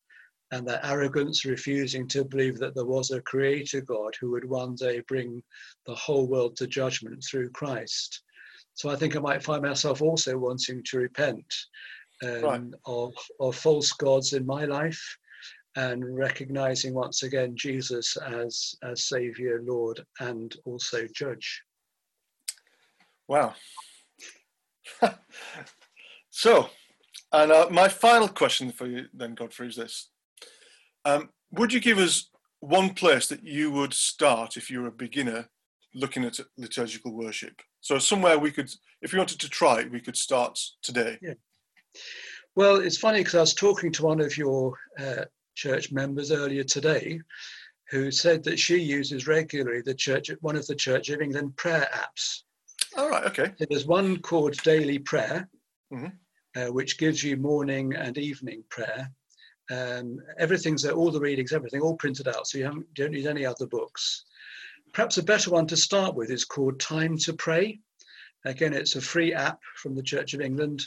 and 0.52 0.68
their 0.68 0.84
arrogance, 0.84 1.46
refusing 1.46 2.08
to 2.08 2.24
believe 2.24 2.58
that 2.58 2.74
there 2.74 2.86
was 2.86 3.12
a 3.12 3.22
creator 3.22 3.82
God 3.82 4.16
who 4.20 4.32
would 4.32 4.46
one 4.46 4.76
day 4.76 5.02
bring 5.02 5.44
the 5.86 5.94
whole 5.94 6.28
world 6.28 6.56
to 6.58 6.68
judgment 6.68 7.24
through 7.24 7.52
Christ. 7.52 8.24
So 8.80 8.90
I 8.90 8.96
think 8.96 9.18
I 9.18 9.20
might 9.20 9.44
find 9.44 9.62
myself 9.62 10.02
also 10.02 10.38
wanting 10.38 10.82
to 10.86 11.00
repent 11.00 11.54
um, 12.24 12.42
right. 12.42 12.62
of, 12.86 13.14
of 13.42 13.58
false 13.58 13.92
gods 13.92 14.32
in 14.32 14.46
my 14.46 14.64
life 14.64 15.18
and 15.76 16.18
recognizing 16.18 16.94
once 16.94 17.24
again 17.24 17.58
Jesus 17.58 18.16
as, 18.16 18.76
as 18.82 19.04
Savior, 19.04 19.62
Lord, 19.66 20.00
and 20.22 20.56
also 20.64 21.08
Judge. 21.14 21.62
Wow. 23.28 23.54
so, 26.30 26.70
and 27.34 27.52
uh, 27.52 27.68
my 27.70 27.90
final 27.90 28.30
question 28.30 28.72
for 28.72 28.88
you 28.88 29.08
then, 29.14 29.36
Godfrey, 29.36 29.68
is 29.68 29.76
this. 29.76 30.08
Um, 31.04 31.32
would 31.52 31.74
you 31.74 31.82
give 31.82 31.98
us 31.98 32.30
one 32.62 32.92
place 32.92 33.28
that 33.28 33.44
you 33.44 33.72
would 33.72 33.94
start 33.94 34.56
if 34.56 34.72
you 34.72 34.84
were 34.84 34.88
a 34.88 34.92
beginner 34.92 35.50
looking 35.94 36.26
at 36.26 36.40
liturgical 36.58 37.14
worship? 37.14 37.62
So 37.82 38.00
somewhere 38.00 38.38
we 38.38 38.52
could, 38.52 38.72
if 39.02 39.14
we 39.14 39.20
wanted 39.20 39.40
to 39.40 39.50
try 39.50 39.86
we 39.92 40.02
could 40.02 40.18
start 40.18 40.60
today. 40.82 41.18
Yeah. 41.22 41.34
Well, 42.56 42.78
it's 42.78 42.98
funny 42.98 43.20
because 43.20 43.36
I 43.36 43.42
was 43.42 43.54
talking 43.54 43.92
to 43.94 44.04
one 44.04 44.20
of 44.20 44.38
your 44.38 44.74
uh, 45.00 45.26
church 45.56 45.92
members 45.92 46.32
earlier 46.32 46.64
today, 46.64 47.22
who 47.90 48.12
said 48.12 48.44
that 48.44 48.60
she 48.60 48.78
uses 48.78 49.28
regularly 49.28 49.82
the 49.82 49.94
church, 49.94 50.30
one 50.42 50.56
of 50.56 50.68
the 50.68 50.76
Church 50.76 51.10
of 51.10 51.22
England 51.22 51.56
prayer 51.58 51.88
apps. 51.94 52.44
All 52.98 53.10
right. 53.10 53.26
Okay. 53.26 53.52
So 53.58 53.66
there's 53.70 53.86
one 53.86 54.20
called 54.20 54.62
Daily 54.64 55.00
Prayer, 55.00 55.50
mm-hmm. 55.94 56.08
uh, 56.60 56.72
which 56.72 56.98
gives 56.98 57.24
you 57.24 57.38
morning 57.38 57.96
and 57.96 58.18
evening 58.18 58.64
prayer. 58.70 59.12
Um, 59.72 60.18
everything's 60.40 60.86
all 60.86 61.12
the 61.12 61.20
readings, 61.20 61.54
everything, 61.54 61.82
all 61.82 61.96
printed 61.96 62.28
out, 62.28 62.48
so 62.48 62.58
you 62.58 62.86
don't 62.96 63.12
need 63.12 63.28
any 63.28 63.46
other 63.46 63.68
books. 63.68 64.26
Perhaps 64.94 65.18
a 65.18 65.24
better 65.24 65.52
one 65.52 65.68
to 65.68 65.78
start 65.78 66.16
with 66.16 66.32
is 66.32 66.46
called 66.46 66.80
Time 66.80 67.18
to 67.20 67.34
Pray. 67.34 67.80
Again, 68.46 68.74
it's 68.74 68.96
a 68.96 69.02
free 69.02 69.34
app 69.34 69.60
from 69.76 69.96
the 69.96 70.04
Church 70.04 70.34
of 70.34 70.42
England, 70.42 70.82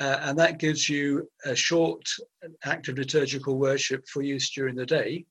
uh, 0.00 0.18
and 0.20 0.38
that 0.38 0.58
gives 0.58 0.88
you 0.88 1.28
a 1.44 1.54
short 1.54 2.02
act 2.64 2.88
of 2.88 2.98
liturgical 2.98 3.56
worship 3.56 4.06
for 4.06 4.22
use 4.22 4.50
during 4.50 4.74
the 4.74 4.84
day, 4.84 5.24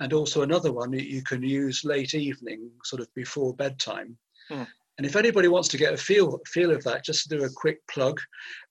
and 0.00 0.12
also 0.12 0.42
another 0.42 0.72
one 0.72 0.90
that 0.90 1.08
you 1.08 1.22
can 1.22 1.42
use 1.42 1.84
late 1.84 2.14
evening, 2.14 2.70
sort 2.84 3.00
of 3.00 3.12
before 3.14 3.54
bedtime. 3.54 4.18
Hmm. 4.48 4.64
And 4.98 5.06
if 5.06 5.16
anybody 5.16 5.48
wants 5.48 5.68
to 5.68 5.78
get 5.78 5.94
a 5.94 5.96
feel 5.96 6.40
feel 6.46 6.72
of 6.72 6.84
that, 6.84 7.04
just 7.04 7.30
do 7.30 7.44
a 7.44 7.50
quick 7.56 7.78
plug 7.86 8.20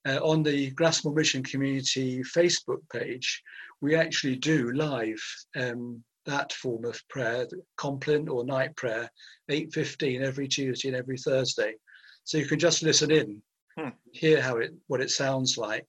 uh, 0.06 0.18
on 0.22 0.42
the 0.42 0.70
Grasmoor 0.72 1.14
Mission 1.14 1.42
Community 1.42 2.22
Facebook 2.22 2.88
page. 2.92 3.42
We 3.80 3.96
actually 3.96 4.36
do 4.36 4.72
live 4.72 5.20
um, 5.56 6.04
that 6.26 6.52
form 6.52 6.84
of 6.84 7.00
prayer, 7.08 7.46
compline 7.76 8.28
or 8.28 8.44
night 8.44 8.76
prayer, 8.76 9.10
8.15 9.50 10.20
every 10.20 10.48
Tuesday 10.48 10.88
and 10.88 10.96
every 10.96 11.16
Thursday. 11.16 11.74
So 12.24 12.38
you 12.38 12.46
can 12.46 12.58
just 12.58 12.82
listen 12.82 13.10
in, 13.10 13.42
hmm. 13.78 13.88
hear 14.12 14.40
how 14.40 14.58
it 14.58 14.72
what 14.86 15.00
it 15.00 15.10
sounds 15.10 15.56
like. 15.56 15.86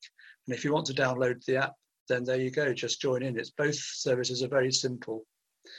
And 0.48 0.56
if 0.56 0.63
you 0.63 0.74
want 0.74 0.88
to 0.88 0.94
download 0.94 1.44
the 1.46 1.58
app, 1.58 1.74
then 2.08 2.24
there 2.24 2.39
you 2.39 2.52
go, 2.52 2.74
just 2.74 3.02
join 3.02 3.24
in. 3.24 3.38
It's 3.38 3.52
both 3.52 3.76
services 3.76 4.44
are 4.44 4.48
very 4.48 4.72
simple. 4.72 5.26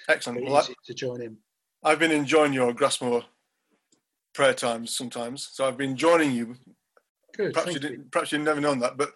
Excellent. 0.08 0.44
Well, 0.44 0.62
easy 0.62 0.74
to 0.86 0.94
join 0.94 1.22
in. 1.22 1.36
I've 1.82 1.98
been 1.98 2.12
enjoying 2.12 2.52
your 2.52 2.72
Grasmoor 2.72 3.24
prayer 4.32 4.54
times 4.54 4.94
sometimes. 4.94 5.48
So 5.52 5.66
I've 5.66 5.76
been 5.76 5.96
joining 5.96 6.32
you. 6.32 6.56
Good. 7.34 7.54
Perhaps 7.54 7.74
you, 7.74 7.80
didn't, 7.80 7.98
you. 7.98 8.04
perhaps 8.10 8.32
you've 8.32 8.42
never 8.42 8.60
known 8.60 8.78
that, 8.80 8.96
but 8.96 9.12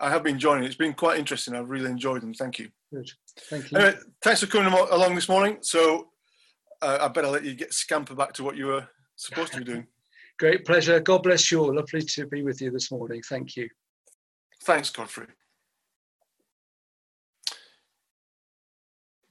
I 0.00 0.10
have 0.10 0.22
been 0.22 0.38
joining. 0.38 0.64
It's 0.64 0.74
been 0.74 0.92
quite 0.92 1.18
interesting. 1.18 1.54
I've 1.54 1.70
really 1.70 1.90
enjoyed 1.90 2.20
them. 2.20 2.34
Thank 2.34 2.58
you. 2.58 2.68
Good. 2.92 3.10
Thank 3.48 3.70
you. 3.70 3.78
Anyway, 3.78 3.98
thanks 4.22 4.40
for 4.40 4.46
coming 4.46 4.72
along 4.72 5.14
this 5.14 5.28
morning. 5.28 5.58
So 5.60 6.08
uh, 6.82 6.98
I 7.02 7.08
better 7.08 7.28
let 7.28 7.44
you 7.44 7.54
get 7.54 7.72
scamper 7.72 8.14
back 8.14 8.32
to 8.34 8.44
what 8.44 8.56
you 8.56 8.66
were 8.66 8.88
supposed 9.16 9.52
to 9.52 9.58
be 9.58 9.64
doing. 9.64 9.86
Great 10.38 10.64
pleasure. 10.64 10.98
God 11.00 11.22
bless 11.22 11.52
you 11.52 11.60
all. 11.60 11.74
Lovely 11.74 12.02
to 12.02 12.26
be 12.26 12.42
with 12.42 12.60
you 12.60 12.70
this 12.70 12.90
morning. 12.90 13.22
Thank 13.28 13.56
you. 13.56 13.68
Thanks, 14.64 14.90
Godfrey. 14.90 15.26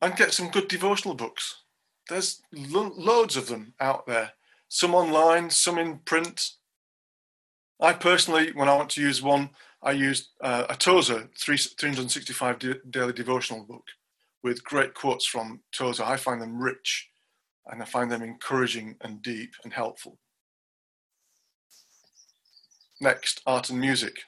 And 0.02 0.16
get 0.16 0.34
some 0.34 0.50
good 0.50 0.68
devotional 0.68 1.16
books. 1.16 1.64
There's 2.08 2.42
lo- 2.54 2.94
loads 2.96 3.36
of 3.36 3.48
them 3.48 3.74
out 3.80 4.08
there, 4.08 4.32
some 4.68 4.96
online, 4.96 5.50
some 5.50 5.78
in 5.78 6.00
print. 6.00 6.52
I 7.82 7.94
personally, 7.94 8.52
when 8.54 8.70
I 8.70 8.76
want 8.76 8.92
to 8.92 9.02
use 9.02 9.22
one, 9.22 9.50
I 9.82 9.92
used 9.92 10.30
uh, 10.42 10.66
a 10.70 10.76
Tozer 10.76 11.30
365 11.38 12.60
daily 12.92 13.14
devotional 13.14 13.64
book 13.64 13.86
with 14.44 14.64
great 14.64 14.94
quotes 14.94 15.26
from 15.26 15.62
Tozer. 15.72 16.04
I 16.04 16.18
find 16.18 16.42
them 16.42 16.62
rich 16.62 17.10
and 17.68 17.82
I 17.82 17.86
find 17.86 18.12
them 18.12 18.22
encouraging 18.22 18.98
and 19.02 19.22
deep 19.22 19.52
and 19.64 19.72
helpful. 19.72 20.18
Next, 23.00 23.42
art 23.46 23.70
and 23.70 23.80
music. 23.80 24.20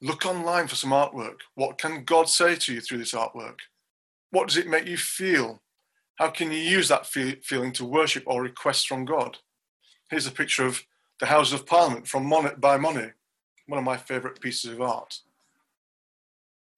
Look 0.00 0.24
online 0.24 0.68
for 0.68 0.76
some 0.76 0.90
artwork. 0.90 1.40
What 1.54 1.78
can 1.78 2.04
God 2.04 2.28
say 2.28 2.54
to 2.54 2.74
you 2.74 2.80
through 2.80 2.98
this 2.98 3.14
artwork? 3.14 3.58
What 4.30 4.46
does 4.46 4.56
it 4.56 4.68
make 4.68 4.86
you 4.86 4.96
feel? 4.96 5.60
How 6.16 6.30
can 6.30 6.52
you 6.52 6.58
use 6.58 6.88
that 6.88 7.06
feeling 7.06 7.72
to 7.72 7.84
worship 7.84 8.22
or 8.26 8.42
request 8.42 8.86
from 8.86 9.04
God? 9.04 9.38
Here's 10.10 10.26
a 10.26 10.32
picture 10.32 10.66
of 10.66 10.84
the 11.18 11.26
Houses 11.26 11.54
of 11.54 11.66
Parliament 11.66 12.06
from 12.06 12.26
Monet, 12.26 12.54
by 12.58 12.76
Monet, 12.76 13.12
one 13.68 13.78
of 13.78 13.84
my 13.84 13.96
favourite 13.96 14.40
pieces 14.40 14.72
of 14.72 14.80
art. 14.80 15.20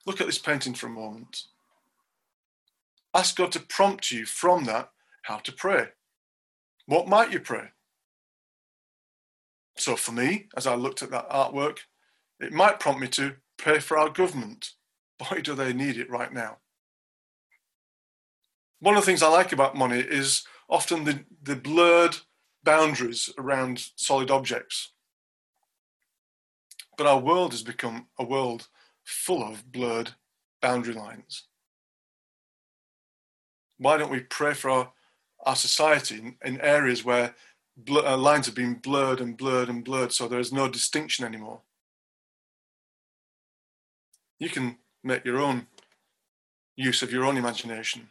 Look 0.06 0.20
at 0.20 0.26
this 0.26 0.38
painting 0.38 0.74
for 0.74 0.88
a 0.88 0.90
moment. 0.90 1.44
Ask 3.14 3.36
God 3.36 3.52
to 3.52 3.60
prompt 3.60 4.10
you 4.10 4.26
from 4.26 4.64
that 4.64 4.90
how 5.22 5.38
to 5.38 5.52
pray. 5.52 5.88
What 6.86 7.08
might 7.08 7.32
you 7.32 7.40
pray? 7.40 7.68
So, 9.76 9.96
for 9.96 10.12
me, 10.12 10.48
as 10.56 10.66
I 10.66 10.74
looked 10.74 11.02
at 11.02 11.10
that 11.12 11.30
artwork, 11.30 11.78
it 12.40 12.52
might 12.52 12.80
prompt 12.80 13.00
me 13.00 13.08
to 13.08 13.36
pray 13.56 13.78
for 13.78 13.96
our 13.96 14.10
government. 14.10 14.72
Boy, 15.18 15.40
do 15.42 15.54
they 15.54 15.72
need 15.72 15.96
it 15.96 16.10
right 16.10 16.32
now. 16.32 16.58
One 18.80 18.96
of 18.96 19.02
the 19.02 19.06
things 19.06 19.22
I 19.22 19.28
like 19.28 19.52
about 19.52 19.76
Monet 19.76 20.06
is 20.08 20.44
often 20.68 21.04
the, 21.04 21.20
the 21.42 21.56
blurred 21.56 22.16
boundaries 22.64 23.30
around 23.38 23.90
solid 23.96 24.30
objects. 24.30 24.92
But 27.00 27.06
our 27.06 27.18
world 27.18 27.52
has 27.52 27.62
become 27.62 28.08
a 28.18 28.24
world 28.24 28.68
full 29.04 29.42
of 29.42 29.72
blurred 29.72 30.10
boundary 30.60 30.92
lines. 30.92 31.44
Why 33.78 33.96
don't 33.96 34.10
we 34.10 34.20
pray 34.20 34.52
for 34.52 34.68
our, 34.68 34.92
our 35.46 35.56
society 35.56 36.16
in, 36.16 36.36
in 36.44 36.60
areas 36.60 37.02
where 37.02 37.34
uh, 37.88 38.18
lines 38.18 38.44
have 38.44 38.54
been 38.54 38.74
blurred 38.74 39.22
and 39.22 39.34
blurred 39.34 39.70
and 39.70 39.82
blurred 39.82 40.12
so 40.12 40.28
there 40.28 40.40
is 40.40 40.52
no 40.52 40.68
distinction 40.68 41.24
anymore? 41.24 41.62
You 44.38 44.50
can 44.50 44.76
make 45.02 45.24
your 45.24 45.38
own 45.38 45.68
use 46.76 47.00
of 47.00 47.10
your 47.10 47.24
own 47.24 47.38
imagination. 47.38 48.10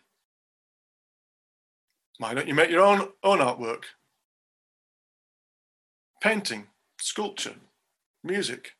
Why 2.17 2.33
don't 2.33 2.47
you 2.47 2.55
make 2.55 2.71
your 2.71 2.81
own, 2.81 3.09
own 3.23 3.37
artwork? 3.37 3.83
Painting, 6.23 6.69
sculpture, 6.97 7.57
music. 8.23 8.71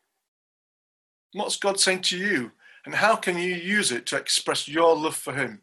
What's 1.34 1.58
God 1.58 1.80
saying 1.80 2.02
to 2.04 2.18
you? 2.18 2.52
And 2.86 2.96
how 2.96 3.16
can 3.16 3.38
you 3.38 3.54
use 3.54 3.92
it 3.92 4.06
to 4.08 4.18
express 4.18 4.68
your 4.68 4.96
love 4.96 5.16
for 5.16 5.34
Him 5.34 5.62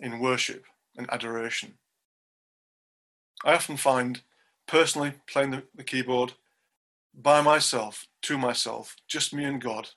in 0.00 0.18
worship 0.18 0.64
and 0.96 1.10
adoration? 1.10 1.74
I 3.44 3.54
often 3.54 3.76
find 3.76 4.20
personally 4.66 5.14
playing 5.26 5.52
the, 5.52 5.62
the 5.74 5.84
keyboard 5.84 6.34
by 7.14 7.40
myself, 7.40 8.06
to 8.22 8.36
myself, 8.36 8.96
just 9.08 9.32
me 9.32 9.44
and 9.44 9.60
God, 9.60 9.88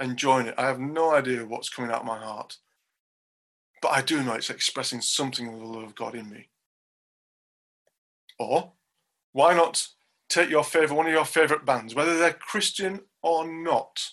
enjoying 0.00 0.46
it. 0.46 0.54
I 0.56 0.66
have 0.66 0.80
no 0.80 1.12
idea 1.12 1.44
what's 1.44 1.68
coming 1.68 1.90
out 1.90 2.00
of 2.00 2.06
my 2.06 2.18
heart, 2.18 2.56
but 3.82 3.88
I 3.88 4.02
do 4.02 4.22
know 4.22 4.34
it's 4.34 4.50
expressing 4.50 5.00
something 5.00 5.48
of 5.48 5.58
the 5.58 5.66
love 5.66 5.82
of 5.82 5.94
God 5.94 6.14
in 6.14 6.30
me. 6.30 6.48
Or 8.38 8.72
why 9.32 9.54
not 9.54 9.88
take 10.28 10.50
your 10.50 10.64
favorite, 10.64 10.96
one 10.96 11.06
of 11.06 11.12
your 11.12 11.24
favorite 11.24 11.64
bands, 11.64 11.94
whether 11.94 12.18
they're 12.18 12.32
Christian 12.32 13.00
or 13.22 13.46
not? 13.46 14.10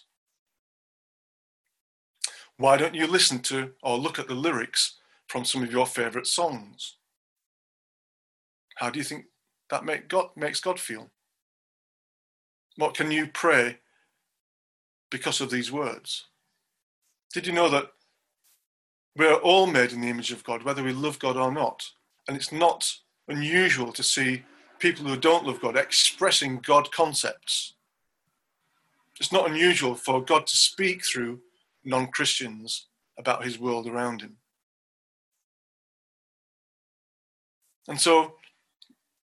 Why 2.58 2.78
don't 2.78 2.96
you 2.96 3.08
listen 3.08 3.40
to 3.40 3.72
or 3.84 3.98
look 3.98 4.18
at 4.18 4.28
the 4.28 4.36
lyrics 4.36 4.96
from 5.28 5.44
some 5.44 5.62
of 5.62 5.72
your 5.72 5.86
favorite 5.86 6.28
songs? 6.28 6.96
How 8.78 8.90
do 8.90 9.00
you 9.00 9.04
think 9.04 9.26
that 9.70 9.86
make 9.86 10.08
God, 10.08 10.30
makes 10.36 10.62
God 10.62 10.80
feel? 10.80 11.12
What 12.78 12.94
can 12.94 13.12
you 13.12 13.28
pray 13.28 13.80
because 15.10 15.42
of 15.42 15.50
these 15.50 15.72
words? 15.72 16.26
Did 17.34 17.48
you 17.48 17.54
know 17.54 17.70
that 17.70 17.92
we're 19.18 19.34
all 19.34 19.68
made 19.68 19.92
in 19.92 20.02
the 20.02 20.10
image 20.10 20.32
of 20.32 20.44
God, 20.44 20.64
whether 20.64 20.84
we 20.84 20.94
love 20.94 21.20
God 21.20 21.38
or 21.38 21.52
not? 21.52 21.90
And 22.28 22.36
it's 22.36 22.52
not 22.52 22.94
unusual 23.28 23.92
to 23.94 24.04
see 24.04 24.44
people 24.86 25.06
who 25.08 25.18
don't 25.18 25.48
love 25.48 25.60
God 25.60 25.76
expressing 25.76 26.60
God 26.60 26.92
concepts 26.92 27.74
It's 29.20 29.32
not 29.32 29.50
unusual 29.50 29.96
for 29.96 30.24
God 30.24 30.46
to 30.46 30.56
speak 30.56 31.04
through 31.04 31.40
non 31.84 32.06
Christians 32.12 32.86
about 33.18 33.44
his 33.44 33.58
world 33.58 33.88
around 33.88 34.22
him. 34.22 34.38
And 37.88 38.00
so 38.00 38.36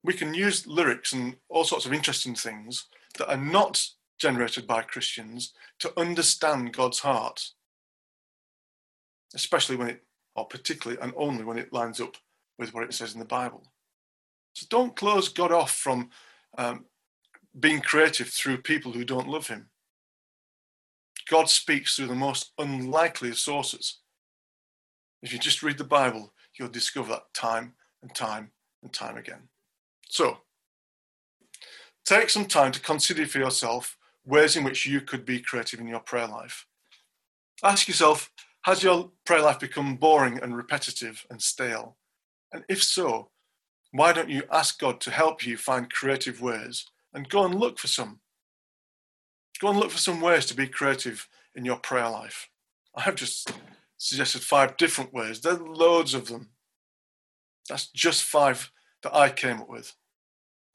we 0.02 0.14
can 0.14 0.34
use 0.34 0.66
lyrics 0.68 1.12
and 1.12 1.36
all 1.50 1.66
sorts 1.66 1.86
of 1.86 1.92
interesting 1.92 2.34
things 2.34 2.86
that 3.18 3.30
are 3.30 3.46
not 3.58 3.86
generated 4.20 4.66
by 4.66 4.84
Christians 4.84 5.52
to 5.80 5.92
understand 6.00 6.72
God's 6.72 7.00
heart, 7.00 7.50
especially 9.36 9.76
when 9.76 9.90
it, 9.90 10.04
or 10.34 10.46
particularly 10.46 11.02
and 11.02 11.12
only 11.18 11.44
when 11.44 11.60
it 11.60 11.74
lines 11.74 12.00
up 12.00 12.16
with 12.58 12.74
what 12.74 12.86
it 12.86 12.94
says 12.94 13.14
in 13.14 13.20
the 13.20 13.36
Bible. 13.42 13.64
So 14.54 14.66
don't 14.70 14.96
close 14.96 15.30
God 15.30 15.52
off 15.52 15.72
from 15.72 16.10
um, 16.58 16.86
being 17.60 17.82
creative 17.82 18.30
through 18.30 18.62
people 18.62 18.92
who 18.92 19.04
don't 19.04 19.30
love 19.30 19.48
Him. 19.48 19.70
God 21.30 21.50
speaks 21.50 21.96
through 21.96 22.08
the 22.08 22.16
most 22.16 22.52
unlikely 22.58 23.30
of 23.30 23.38
sources. 23.38 24.00
If 25.22 25.32
you 25.32 25.40
just 25.40 25.64
read 25.64 25.78
the 25.78 25.84
Bible, 25.84 26.34
you'll 26.58 26.70
discover 26.70 27.10
that 27.10 27.34
time 27.34 27.74
and 28.02 28.14
time 28.14 28.52
and 28.84 28.92
time 28.92 29.18
again. 29.18 29.50
So, 30.10 30.40
take 32.06 32.30
some 32.30 32.46
time 32.46 32.72
to 32.74 32.82
consider 32.82 33.26
for 33.26 33.40
yourself 33.40 33.98
ways 34.26 34.56
in 34.56 34.64
which 34.64 34.86
you 34.86 35.02
could 35.02 35.26
be 35.26 35.40
creative 35.40 35.80
in 35.80 35.88
your 35.88 36.00
prayer 36.00 36.28
life. 36.28 36.66
Ask 37.64 37.88
yourself 37.88 38.32
Has 38.64 38.84
your 38.84 39.12
prayer 39.26 39.42
life 39.42 39.60
become 39.60 39.96
boring 39.96 40.40
and 40.42 40.56
repetitive 40.56 41.26
and 41.30 41.42
stale? 41.42 41.98
And 42.54 42.64
if 42.68 42.84
so, 42.84 43.31
why 43.91 44.13
don't 44.13 44.30
you 44.30 44.43
ask 44.51 44.80
God 44.80 45.01
to 45.01 45.12
help 45.12 45.45
you 45.45 45.58
find 45.58 45.91
creative 45.91 46.41
ways 46.41 46.86
and 47.13 47.30
go 47.30 47.45
and 47.45 47.56
look 47.56 47.77
for 47.77 47.88
some? 47.88 48.19
Go 49.60 49.69
and 49.69 49.80
look 49.80 49.91
for 49.91 49.97
some 49.97 50.21
ways 50.21 50.45
to 50.47 50.56
be 50.56 50.67
creative 50.67 51.27
in 51.56 51.65
your 51.65 51.77
prayer 51.77 52.10
life. 52.10 52.49
I 52.95 53.01
have 53.01 53.15
just 53.15 53.51
suggested 53.97 54.41
five 54.41 54.77
different 54.77 55.13
ways. 55.13 55.41
There 55.41 55.54
are 55.54 55.60
loads 55.60 56.13
of 56.13 56.27
them. 56.27 56.49
That's 57.69 57.88
just 57.88 58.23
five 58.23 58.71
that 59.04 59.15
I 59.15 59.30
came 59.30 59.62
up 59.62 59.69
with. 59.69 59.93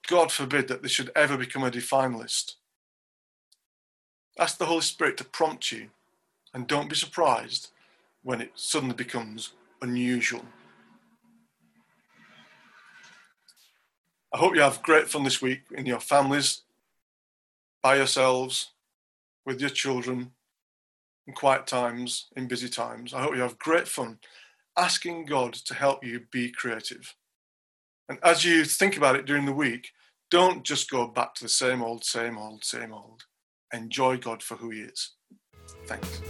God 0.07 0.31
forbid 0.31 0.69
that 0.69 0.83
this 0.83 0.93
should 0.93 1.11
ever 1.17 1.37
become 1.37 1.65
a 1.65 1.71
defined 1.71 2.17
list. 2.17 2.57
Ask 4.39 4.59
the 4.59 4.67
Holy 4.67 4.83
Spirit 4.83 5.17
to 5.17 5.25
prompt 5.25 5.73
you, 5.73 5.89
and 6.53 6.67
don't 6.67 6.89
be 6.89 6.95
surprised 6.95 7.71
when 8.23 8.41
it 8.41 8.53
suddenly 8.55 8.95
becomes 8.95 9.53
unusual. 9.83 10.45
I 14.37 14.39
hope 14.39 14.55
you 14.55 14.61
have 14.61 14.83
great 14.83 15.09
fun 15.09 15.25
this 15.25 15.41
week 15.41 15.63
in 15.75 15.87
your 15.87 15.99
families, 15.99 16.61
by 17.83 17.97
yourselves, 17.97 18.73
with 19.47 19.63
your 19.63 19.71
children, 19.71 20.33
in 21.27 21.33
quiet 21.33 21.67
times, 21.67 22.27
in 22.37 22.47
busy 22.47 22.69
times. 22.69 23.15
I 23.15 23.23
hope 23.23 23.35
you 23.35 23.41
have 23.41 23.59
great 23.59 23.89
fun 23.89 24.19
asking 24.77 25.25
God 25.25 25.55
to 25.55 25.73
help 25.73 26.05
you 26.05 26.27
be 26.31 26.51
creative. 26.51 27.15
And 28.11 28.19
as 28.23 28.45
you 28.45 28.67
think 28.67 28.99
about 28.99 29.17
it 29.17 29.25
during 29.25 29.47
the 29.47 29.55
week, 29.55 29.93
don't 30.31 30.65
just 30.65 30.91
go 30.91 31.07
back 31.07 31.35
to 31.37 31.45
the 31.45 31.49
same 31.49 31.81
old, 31.81 32.05
same 32.05 32.37
old, 32.37 32.63
same 32.63 32.93
old. 32.93 33.25
Enjoy 33.73 34.19
God 34.19 34.43
for 34.43 34.57
who 34.57 34.69
He 34.69 34.81
is. 34.81 35.13
Thanks. 35.87 36.21